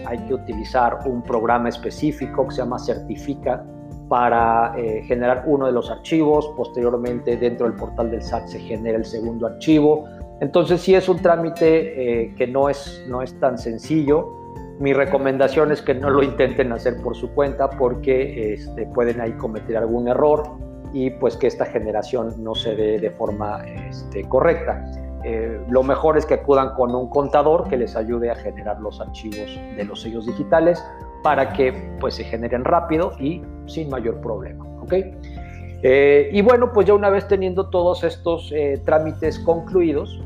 Hay 0.06 0.20
que 0.20 0.34
utilizar 0.34 1.00
un 1.06 1.22
programa 1.22 1.70
específico 1.70 2.48
que 2.48 2.56
se 2.56 2.62
llama 2.62 2.80
Certifica 2.80 3.66
para 4.08 4.74
eh, 4.78 5.04
generar 5.06 5.44
uno 5.48 5.66
de 5.66 5.72
los 5.72 5.90
archivos. 5.90 6.52
Posteriormente, 6.56 7.38
dentro 7.38 7.68
del 7.68 7.76
portal 7.76 8.12
del 8.12 8.22
SAT 8.22 8.48
se 8.48 8.60
genera 8.60 8.98
el 8.98 9.06
segundo 9.06 9.48
archivo. 9.48 10.06
Entonces, 10.42 10.82
sí 10.82 10.96
es 10.96 11.08
un 11.10 11.22
trámite 11.22 12.24
eh, 12.24 12.36
que 12.36 12.48
no 12.48 12.70
es, 12.70 13.04
no 13.08 13.22
es 13.22 13.40
tan 13.40 13.58
sencillo 13.58 14.46
mi 14.80 14.94
recomendación 14.94 15.72
es 15.72 15.82
que 15.82 15.94
no 15.94 16.10
lo 16.10 16.22
intenten 16.22 16.74
hacer 16.74 17.02
por 17.02 17.16
su 17.16 17.34
cuenta 17.34 17.70
porque 17.70 18.54
este, 18.54 18.86
pueden 18.88 19.22
ahí 19.22 19.32
cometer 19.34 19.78
algún 19.78 20.10
error 20.10 20.44
y 20.92 21.12
pues 21.12 21.38
que 21.38 21.48
esta 21.48 21.66
generación 21.66 22.44
no 22.44 22.56
se 22.56 22.76
dé 22.76 23.00
de 23.00 23.12
forma 23.12 23.64
este, 23.66 24.24
correcta. 24.28 24.84
Eh, 25.28 25.60
lo 25.70 25.82
mejor 25.82 26.20
es 26.20 26.26
que 26.28 26.36
acudan 26.36 26.76
con 26.76 26.94
un 26.94 27.10
contador 27.10 27.68
que 27.68 27.78
les 27.78 27.96
ayude 27.96 28.30
a 28.30 28.36
generar 28.36 28.80
los 28.80 29.02
archivos 29.02 29.60
de 29.76 29.84
los 29.84 30.00
sellos 30.00 30.28
digitales 30.28 30.86
para 31.24 31.52
que 31.52 31.74
pues 32.00 32.14
se 32.14 32.24
generen 32.26 32.64
rápido 32.64 33.12
y 33.20 33.42
sin 33.66 33.90
mayor 33.90 34.22
problema. 34.22 34.64
¿okay? 34.84 35.18
Eh, 35.82 36.30
y 36.32 36.44
bueno, 36.44 36.72
pues 36.72 36.86
ya 36.86 36.94
una 36.94 37.10
vez 37.10 37.28
teniendo 37.28 37.72
todos 37.72 38.04
estos 38.04 38.52
eh, 38.52 38.80
trámites 38.86 39.40
concluidos, 39.40 40.22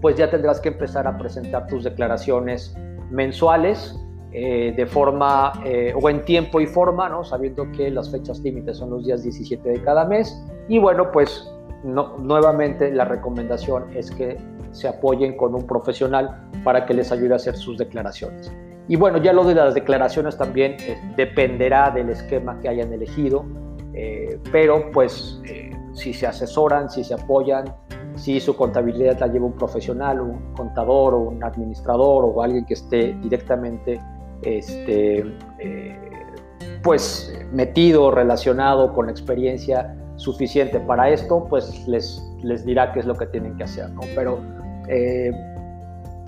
pues 0.00 0.16
ya 0.16 0.30
tendrás 0.30 0.60
que 0.60 0.70
empezar 0.70 1.06
a 1.06 1.18
presentar 1.18 1.66
tus 1.66 1.84
declaraciones 1.84 2.74
mensuales 3.10 4.02
de 4.32 4.86
forma 4.86 5.54
o 5.94 6.10
en 6.10 6.22
tiempo 6.26 6.60
y 6.60 6.66
forma, 6.66 7.08
¿no? 7.08 7.24
sabiendo 7.24 7.72
que 7.72 7.90
las 7.90 8.10
fechas 8.10 8.40
límites 8.40 8.76
son 8.76 8.90
los 8.90 9.06
días 9.06 9.22
17 9.22 9.66
de 9.66 9.82
cada 9.82 10.04
mes. 10.04 10.44
Y 10.68 10.78
bueno, 10.78 11.10
pues 11.10 11.50
nuevamente 11.86 12.90
la 12.92 13.04
recomendación 13.04 13.96
es 13.96 14.10
que 14.10 14.38
se 14.72 14.88
apoyen 14.88 15.36
con 15.36 15.54
un 15.54 15.66
profesional 15.66 16.48
para 16.64 16.84
que 16.84 16.94
les 16.94 17.12
ayude 17.12 17.32
a 17.32 17.36
hacer 17.36 17.56
sus 17.56 17.78
declaraciones. 17.78 18.52
Y 18.88 18.96
bueno, 18.96 19.18
ya 19.18 19.32
lo 19.32 19.44
de 19.44 19.54
las 19.54 19.74
declaraciones 19.74 20.36
también 20.36 20.76
eh, 20.80 20.98
dependerá 21.16 21.90
del 21.90 22.10
esquema 22.10 22.60
que 22.60 22.68
hayan 22.68 22.92
elegido, 22.92 23.44
pero 24.52 24.90
pues 24.92 25.40
si 25.94 26.12
se 26.12 26.26
asesoran, 26.26 26.90
si 26.90 27.02
se 27.02 27.14
apoyan, 27.14 27.64
si 28.16 28.40
su 28.40 28.56
contabilidad 28.56 29.18
la 29.20 29.26
lleva 29.26 29.46
un 29.46 29.52
profesional, 29.52 30.20
un 30.20 30.52
contador 30.54 31.14
o 31.14 31.18
un 31.18 31.44
administrador 31.44 32.24
o 32.24 32.42
alguien 32.42 32.64
que 32.64 32.74
esté 32.74 33.14
directamente 33.22 34.00
este, 34.42 35.24
eh, 35.58 36.10
pues 36.82 37.34
metido, 37.52 38.10
relacionado 38.10 38.92
con 38.92 39.10
experiencia 39.10 39.96
suficiente 40.16 40.80
para 40.80 41.10
esto, 41.10 41.46
pues 41.48 41.86
les, 41.86 42.22
les 42.42 42.64
dirá 42.64 42.92
qué 42.92 43.00
es 43.00 43.06
lo 43.06 43.14
que 43.14 43.26
tienen 43.26 43.56
que 43.56 43.64
hacer. 43.64 43.90
Pero 44.14 44.40
eh, 44.88 45.30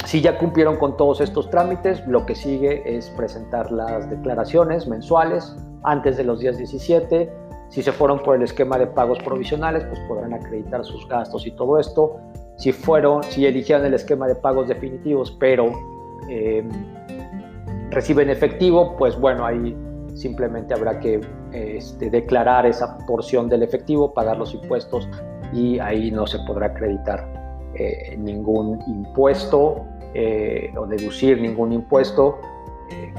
si 0.05 0.21
ya 0.21 0.39
cumplieron 0.39 0.77
con 0.77 0.97
todos 0.97 1.21
estos 1.21 1.51
trámites, 1.51 2.07
lo 2.07 2.25
que 2.25 2.35
sigue 2.35 2.83
es 2.87 3.11
presentar 3.11 3.71
las 3.71 4.09
declaraciones 4.09 4.87
mensuales 4.87 5.57
antes 5.83 6.17
de 6.17 6.25
los 6.25 6.41
días 6.41 6.57
17, 6.57 7.31
si 7.69 7.83
se 7.83 7.93
fueron 7.93 8.23
por 8.23 8.37
el 8.37 8.43
esquema 8.43 8.79
de 8.79 8.87
pagos 8.87 9.19
provisionales, 9.19 9.85
pues 9.85 10.01
podrán 10.09 10.33
acreditar 10.33 10.85
sus 10.85 11.07
gastos 11.09 11.47
y 11.47 11.51
todo 11.51 11.79
esto. 11.79 12.17
Si 12.57 12.73
fueron, 12.73 13.23
si 13.25 13.45
eligieron 13.47 13.85
el 13.87 13.95
esquema 13.95 14.27
de 14.27 14.35
pagos 14.35 14.69
definitivos, 14.69 15.37
pero 15.39 15.71
eh, 16.29 16.67
reciben 17.91 18.31
efectivo, 18.31 18.97
pues 18.97 19.19
bueno, 19.19 19.45
ahí 19.45 19.77
simplemente 20.15 20.75
habrá 20.75 20.99
que 21.01 21.21
este, 21.53 22.11
declarar 22.11 22.67
esa 22.67 22.99
porción 23.07 23.49
del 23.49 23.63
efectivo, 23.63 24.13
pagar 24.13 24.37
los 24.37 24.55
impuestos 24.55 25.09
y 25.53 25.79
ahí 25.79 26.11
no 26.11 26.27
se 26.27 26.39
podrá 26.47 26.67
acreditar 26.67 27.71
eh, 27.75 28.17
ningún 28.19 28.81
impuesto 28.87 29.85
eh, 30.15 30.73
o 30.77 30.87
deducir 30.87 31.41
ningún 31.41 31.73
impuesto 31.73 32.39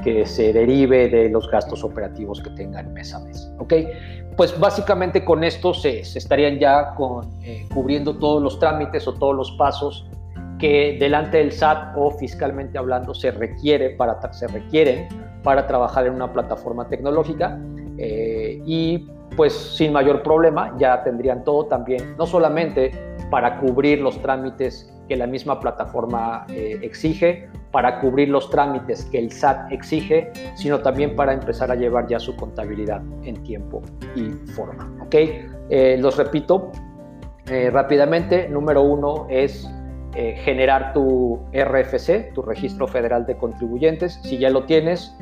que 0.03 0.25
se 0.25 0.53
derive 0.53 1.09
de 1.09 1.29
los 1.29 1.49
gastos 1.49 1.83
operativos 1.83 2.41
que 2.41 2.49
tengan 2.51 2.93
mes 2.93 3.13
a 3.13 3.19
mes. 3.19 3.51
¿ok? 3.59 3.73
Pues 4.35 4.57
básicamente 4.57 5.25
con 5.25 5.43
esto 5.43 5.73
se, 5.73 5.99
estarían 5.99 6.59
ya 6.59 6.95
con, 6.95 7.29
eh, 7.43 7.67
cubriendo 7.73 8.17
todos 8.17 8.41
los 8.41 8.59
trámites 8.59 9.07
o 9.07 9.13
todos 9.13 9.35
los 9.35 9.51
pasos 9.53 10.07
que 10.57 10.97
delante 10.99 11.37
del 11.37 11.51
SAT 11.51 11.95
o 11.97 12.11
fiscalmente 12.11 12.77
hablando 12.77 13.13
se 13.13 13.31
requiere 13.31 13.91
para 13.91 14.19
se 14.33 14.47
requieren 14.47 15.07
para 15.43 15.67
trabajar 15.67 16.05
en 16.05 16.13
una 16.13 16.31
plataforma 16.31 16.87
tecnológica 16.87 17.59
eh, 17.97 18.61
y 18.65 19.07
pues 19.35 19.53
sin 19.53 19.93
mayor 19.93 20.23
problema 20.23 20.75
ya 20.77 21.03
tendrían 21.03 21.43
todo 21.43 21.65
también 21.65 22.15
no 22.17 22.25
solamente 22.25 22.91
para 23.29 23.59
cubrir 23.59 24.01
los 24.01 24.21
trámites 24.21 24.91
que 25.07 25.15
la 25.15 25.27
misma 25.27 25.59
plataforma 25.59 26.45
eh, 26.49 26.79
exige, 26.83 27.49
para 27.71 27.99
cubrir 27.99 28.29
los 28.29 28.49
trámites 28.51 29.05
que 29.05 29.17
el 29.17 29.31
SAT 29.31 29.71
exige, 29.71 30.31
sino 30.55 30.79
también 30.81 31.15
para 31.15 31.33
empezar 31.33 31.71
a 31.71 31.75
llevar 31.75 32.07
ya 32.07 32.19
su 32.19 32.35
contabilidad 32.35 33.01
en 33.23 33.41
tiempo 33.41 33.81
y 34.15 34.29
forma. 34.51 34.87
¿ok? 35.01 35.15
Eh, 35.69 35.97
los 35.99 36.15
repito 36.17 36.71
rápidamente. 37.71 38.47
Número 38.47 38.83
uno 38.83 39.25
es 39.27 39.67
generar 40.43 40.93
tu 40.93 41.39
RFC, 41.53 42.33
tu 42.33 42.41
Registro 42.41 42.87
Federal 42.87 43.25
de 43.25 43.37
Contribuyentes. 43.37 44.19
Si 44.23 44.37
ya 44.37 44.49
lo 44.49 44.65
tienes, 44.65 45.15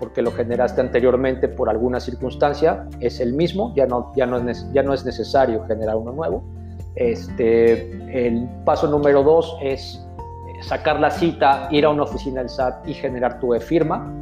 porque 0.00 0.22
lo 0.22 0.32
generaste 0.32 0.80
anteriormente 0.80 1.46
por 1.46 1.68
alguna 1.68 2.00
circunstancia, 2.00 2.86
es 3.00 3.20
el 3.20 3.32
mismo, 3.32 3.72
ya 3.76 3.86
no, 3.86 4.12
ya 4.16 4.26
no, 4.26 4.38
es, 4.48 4.66
ya 4.72 4.82
no 4.82 4.92
es 4.92 5.04
necesario 5.04 5.64
generar 5.66 5.96
uno 5.96 6.12
nuevo. 6.12 6.42
Este, 6.98 7.92
el 8.26 8.48
paso 8.64 8.88
número 8.88 9.22
dos 9.22 9.56
es 9.62 10.04
eh, 10.18 10.62
sacar 10.64 10.98
la 10.98 11.12
cita, 11.12 11.68
ir 11.70 11.84
a 11.84 11.90
una 11.90 12.02
oficina 12.02 12.40
del 12.40 12.48
SAT 12.48 12.88
y 12.88 12.94
generar 12.94 13.38
tu 13.38 13.54
e-firma. 13.54 14.12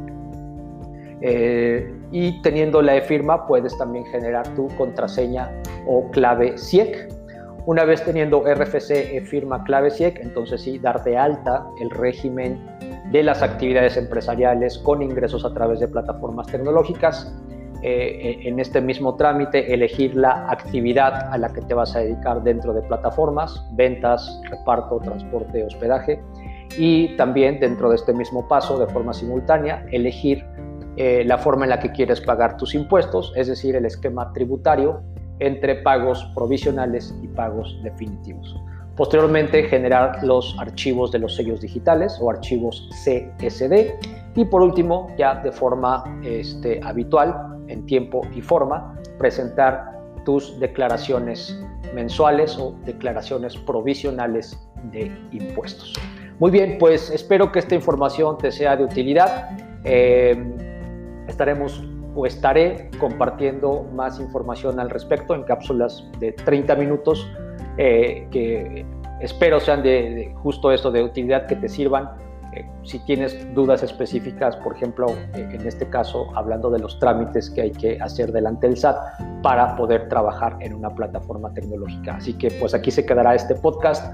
Eh, 1.21 1.91
y 2.11 2.39
teniendo 2.43 2.83
la 2.83 2.95
e-firma 2.95 3.47
puedes 3.47 3.75
también 3.79 4.05
generar 4.05 4.47
tu 4.53 4.67
contraseña 4.77 5.49
o 5.87 6.09
clave 6.11 6.55
SIEC. 6.55 7.11
Una 7.67 7.83
vez 7.83 8.01
teniendo 8.01 8.45
RFC, 8.45 9.17
e-firma, 9.17 9.65
clave 9.65 9.91
SIEC, 9.91 10.21
entonces 10.21 10.61
sí, 10.61 10.79
dar 10.79 11.03
de 11.03 11.17
alta 11.17 11.67
el 11.81 11.89
régimen 11.89 12.65
de 13.11 13.21
las 13.23 13.43
actividades 13.43 13.97
empresariales 13.97 14.77
con 14.77 15.01
ingresos 15.01 15.43
a 15.43 15.53
través 15.53 15.81
de 15.81 15.89
plataformas 15.89 16.47
tecnológicas 16.47 17.29
eh, 17.83 18.37
en 18.45 18.61
este 18.61 18.79
mismo 18.79 19.17
trámite 19.17 19.73
elegir 19.73 20.15
la 20.15 20.49
actividad 20.49 21.29
a 21.29 21.37
la 21.37 21.51
que 21.51 21.59
te 21.59 21.73
vas 21.73 21.93
a 21.97 21.99
dedicar 21.99 22.41
dentro 22.41 22.73
de 22.73 22.83
plataformas, 22.83 23.61
ventas, 23.73 24.39
reparto, 24.49 24.99
transporte, 24.99 25.65
hospedaje 25.65 26.21
y 26.77 27.17
también 27.17 27.59
dentro 27.59 27.89
de 27.89 27.97
este 27.97 28.13
mismo 28.13 28.47
paso 28.47 28.79
de 28.79 28.87
forma 28.87 29.13
simultánea 29.13 29.85
elegir 29.91 30.45
eh, 30.95 31.25
la 31.25 31.37
forma 31.37 31.65
en 31.65 31.71
la 31.71 31.79
que 31.81 31.91
quieres 31.91 32.21
pagar 32.21 32.55
tus 32.55 32.75
impuestos, 32.75 33.33
es 33.35 33.47
decir, 33.47 33.75
el 33.75 33.85
esquema 33.85 34.31
tributario 34.31 35.03
entre 35.39 35.75
pagos 35.75 36.23
provisionales 36.35 37.13
y 37.21 37.27
pagos 37.27 37.79
definitivos. 37.83 38.55
Posteriormente, 38.95 39.63
generar 39.63 40.23
los 40.23 40.55
archivos 40.57 41.11
de 41.11 41.19
los 41.19 41.35
sellos 41.35 41.61
digitales 41.61 42.17
o 42.19 42.31
archivos 42.31 42.89
CSD. 42.91 43.93
Y 44.35 44.45
por 44.45 44.63
último, 44.63 45.07
ya 45.17 45.35
de 45.35 45.51
forma 45.51 46.19
este, 46.23 46.79
habitual, 46.83 47.59
en 47.67 47.85
tiempo 47.85 48.21
y 48.33 48.41
forma, 48.41 48.99
presentar 49.19 49.99
tus 50.25 50.59
declaraciones 50.59 51.59
mensuales 51.93 52.57
o 52.57 52.75
declaraciones 52.85 53.55
provisionales 53.55 54.59
de 54.91 55.11
impuestos. 55.31 55.93
Muy 56.39 56.51
bien, 56.51 56.77
pues 56.79 57.09
espero 57.11 57.51
que 57.51 57.59
esta 57.59 57.75
información 57.75 58.37
te 58.37 58.51
sea 58.51 58.75
de 58.75 58.83
utilidad. 58.83 59.57
Eh, 59.83 60.37
estaremos 61.27 61.83
o 62.17 62.25
estaré 62.25 62.89
compartiendo 62.99 63.83
más 63.93 64.19
información 64.19 64.79
al 64.79 64.89
respecto 64.89 65.35
en 65.35 65.43
cápsulas 65.43 66.03
de 66.19 66.31
30 66.31 66.75
minutos 66.75 67.31
eh, 67.77 68.27
que 68.31 68.85
espero 69.21 69.59
sean 69.59 69.83
de, 69.83 70.33
justo 70.41 70.71
esto, 70.71 70.89
de 70.91 71.03
utilidad, 71.03 71.45
que 71.45 71.55
te 71.55 71.69
sirvan. 71.69 72.09
Eh, 72.53 72.65
si 72.83 72.97
tienes 73.05 73.53
dudas 73.53 73.83
específicas, 73.83 74.55
por 74.57 74.75
ejemplo, 74.75 75.05
eh, 75.35 75.47
en 75.51 75.67
este 75.67 75.87
caso, 75.89 76.27
hablando 76.35 76.71
de 76.71 76.79
los 76.79 76.97
trámites 76.97 77.51
que 77.51 77.61
hay 77.61 77.71
que 77.71 77.99
hacer 78.01 78.31
delante 78.31 78.67
del 78.67 78.77
SAT 78.77 78.97
para 79.43 79.75
poder 79.75 80.09
trabajar 80.09 80.57
en 80.61 80.73
una 80.73 80.89
plataforma 80.89 81.53
tecnológica. 81.53 82.15
Así 82.15 82.33
que 82.33 82.49
pues 82.59 82.73
aquí 82.73 82.89
se 82.89 83.05
quedará 83.05 83.35
este 83.35 83.53
podcast. 83.55 84.11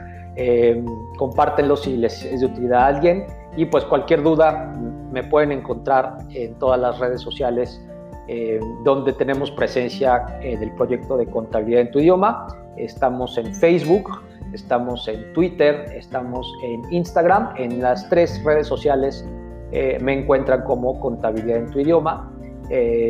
compártenlo 1.19 1.77
si 1.77 1.95
les 1.95 2.25
es 2.25 2.41
de 2.41 2.47
utilidad 2.47 2.81
a 2.81 2.87
alguien 2.87 3.27
y 3.55 3.65
pues 3.65 3.85
cualquier 3.85 4.23
duda 4.23 4.73
me 5.11 5.23
pueden 5.23 5.51
encontrar 5.51 6.17
en 6.31 6.57
todas 6.57 6.79
las 6.79 6.97
redes 6.97 7.21
sociales 7.21 7.79
eh, 8.27 8.59
donde 8.83 9.11
tenemos 9.11 9.51
presencia 9.51 10.25
eh, 10.41 10.57
del 10.57 10.71
proyecto 10.71 11.17
de 11.17 11.25
contabilidad 11.25 11.81
en 11.81 11.91
tu 11.91 11.99
idioma. 11.99 12.47
Estamos 12.77 13.37
en 13.37 13.53
Facebook, 13.55 14.09
estamos 14.53 15.07
en 15.09 15.33
Twitter, 15.33 15.85
estamos 15.93 16.47
en 16.63 16.81
Instagram. 16.93 17.49
En 17.57 17.81
las 17.81 18.07
tres 18.09 18.41
redes 18.45 18.67
sociales 18.67 19.27
eh, 19.73 19.97
me 20.01 20.13
encuentran 20.13 20.63
como 20.63 20.99
contabilidad 21.01 21.57
en 21.57 21.71
tu 21.71 21.79
idioma. 21.79 22.29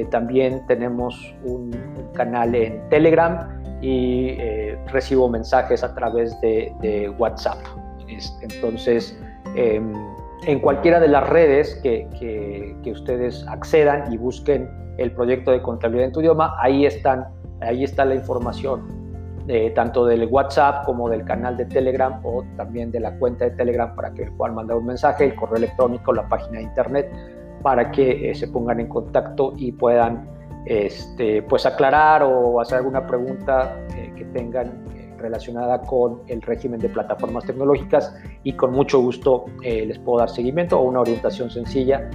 también 0.10 0.66
tenemos 0.68 1.14
un, 1.46 1.72
canal 2.14 2.56
en 2.56 2.82
Telegram 2.90 3.62
y 3.82 4.36
recibo 4.88 5.30
mensajes 5.30 5.84
a 5.84 5.94
través 5.94 6.40
de, 6.42 7.14
WhatsApp. 7.20 7.60
entonces, 8.42 9.18
em, 9.56 9.94
en 10.46 10.60
cualquiera 10.60 11.00
de 11.00 11.08
las 11.08 11.28
redes 11.30 11.80
que, 11.82 12.76
ustedes 12.92 13.46
accedan 13.48 14.12
y 14.14 14.18
busquen 14.18 14.70
el 14.98 15.12
proyecto 15.12 15.52
de 15.52 15.62
contabilidad 15.62 16.08
en 16.08 16.12
tu 16.12 16.22
idioma, 16.22 16.56
ahí, 16.60 16.86
están, 16.86 17.26
ahí 17.62 17.84
está 17.84 18.06
la 18.06 18.16
información, 18.16 18.82
eh, 19.48 19.72
tanto 19.72 20.06
del 20.06 20.28
WhatsApp 20.28 20.86
como 20.86 21.10
del 21.10 21.26
canal 21.26 21.58
de 21.58 21.66
Telegram 21.66 22.20
o 22.24 22.44
también 22.56 22.92
de 22.92 23.00
la 23.00 23.18
cuenta 23.18 23.46
de 23.46 23.52
Telegram 23.52 23.96
para 23.96 24.14
que 24.14 24.30
puedan 24.32 24.56
mandar 24.56 24.78
un 24.78 24.86
mensaje, 24.86 25.26
el 25.26 25.36
correo 25.36 25.58
electrónico, 25.58 26.14
la 26.14 26.28
página 26.28 26.60
de 26.60 26.64
internet, 26.64 27.12
para 27.62 27.92
que 27.92 28.30
eh, 28.30 28.36
se 28.36 28.48
pongan 28.48 28.80
en 28.80 28.88
contacto 28.88 29.54
y 29.58 29.72
puedan 29.72 30.28
este, 30.66 31.42
pues 31.44 31.66
aclarar 31.66 32.24
o 32.24 32.62
hacer 32.62 32.78
alguna 32.78 33.06
pregunta 33.06 33.76
eh, 33.98 34.14
que 34.16 34.26
tengan 34.26 34.83
relacionada 35.24 35.82
con 35.82 36.22
el 36.28 36.42
régimen 36.42 36.80
de 36.80 36.90
plataformas 36.90 37.46
tecnológicas 37.46 38.16
y 38.44 38.54
con 38.54 38.72
mucho 38.72 39.00
gusto 39.00 39.46
les 39.62 39.98
puedo 40.00 40.20
dar 40.20 40.30
seguimiento 40.30 40.80
o 40.80 40.84
una 40.84 41.00
orientación 41.00 41.50
sencilla 41.50 42.10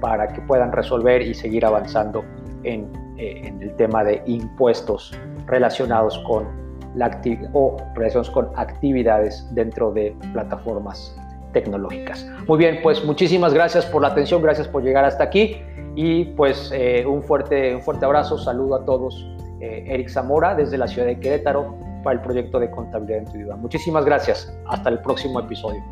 para 0.00 0.28
que 0.28 0.40
puedan 0.42 0.72
resolver 0.72 1.22
y 1.22 1.34
seguir 1.34 1.64
avanzando 1.64 2.24
eh, 2.64 2.84
en, 3.16 3.62
el 3.62 3.74
tema 3.76 4.04
de 4.04 4.22
impuestos 4.26 5.12
relacionados 5.46 6.18
con 6.26 6.46
o 7.52 7.76
relacionados 7.94 8.30
con 8.30 8.48
actividades 8.56 9.46
dentro 9.54 9.92
de 9.92 10.16
plataformas 10.32 11.16
tecnológicas. 11.52 12.26
Muy 12.48 12.58
bien, 12.58 12.80
pues 12.82 13.04
muchísimas 13.04 13.54
gracias 13.54 13.86
por 13.86 14.02
la 14.02 14.08
atención, 14.08 14.42
gracias 14.42 14.66
por 14.66 14.82
llegar 14.82 15.04
hasta 15.04 15.24
aquí 15.24 15.60
y 15.94 16.24
pues 16.24 16.72
eh, 16.74 17.04
un, 17.06 17.22
fuerte, 17.22 17.74
un 17.74 17.82
fuerte 17.82 18.04
abrazo, 18.04 18.38
saludo 18.38 18.76
a 18.76 18.84
todos. 18.84 19.26
Eh, 19.60 19.84
Eric 19.88 20.08
Zamora 20.08 20.54
desde 20.54 20.78
la 20.78 20.86
ciudad 20.86 21.06
de 21.06 21.18
Querétaro 21.18 21.76
para 22.02 22.16
el 22.16 22.22
proyecto 22.22 22.58
de 22.58 22.70
contabilidad 22.70 23.20
en 23.20 23.24
tu 23.26 23.32
vida. 23.32 23.56
Muchísimas 23.56 24.04
gracias. 24.04 24.52
Hasta 24.66 24.90
el 24.90 25.00
próximo 25.00 25.40
episodio. 25.40 25.82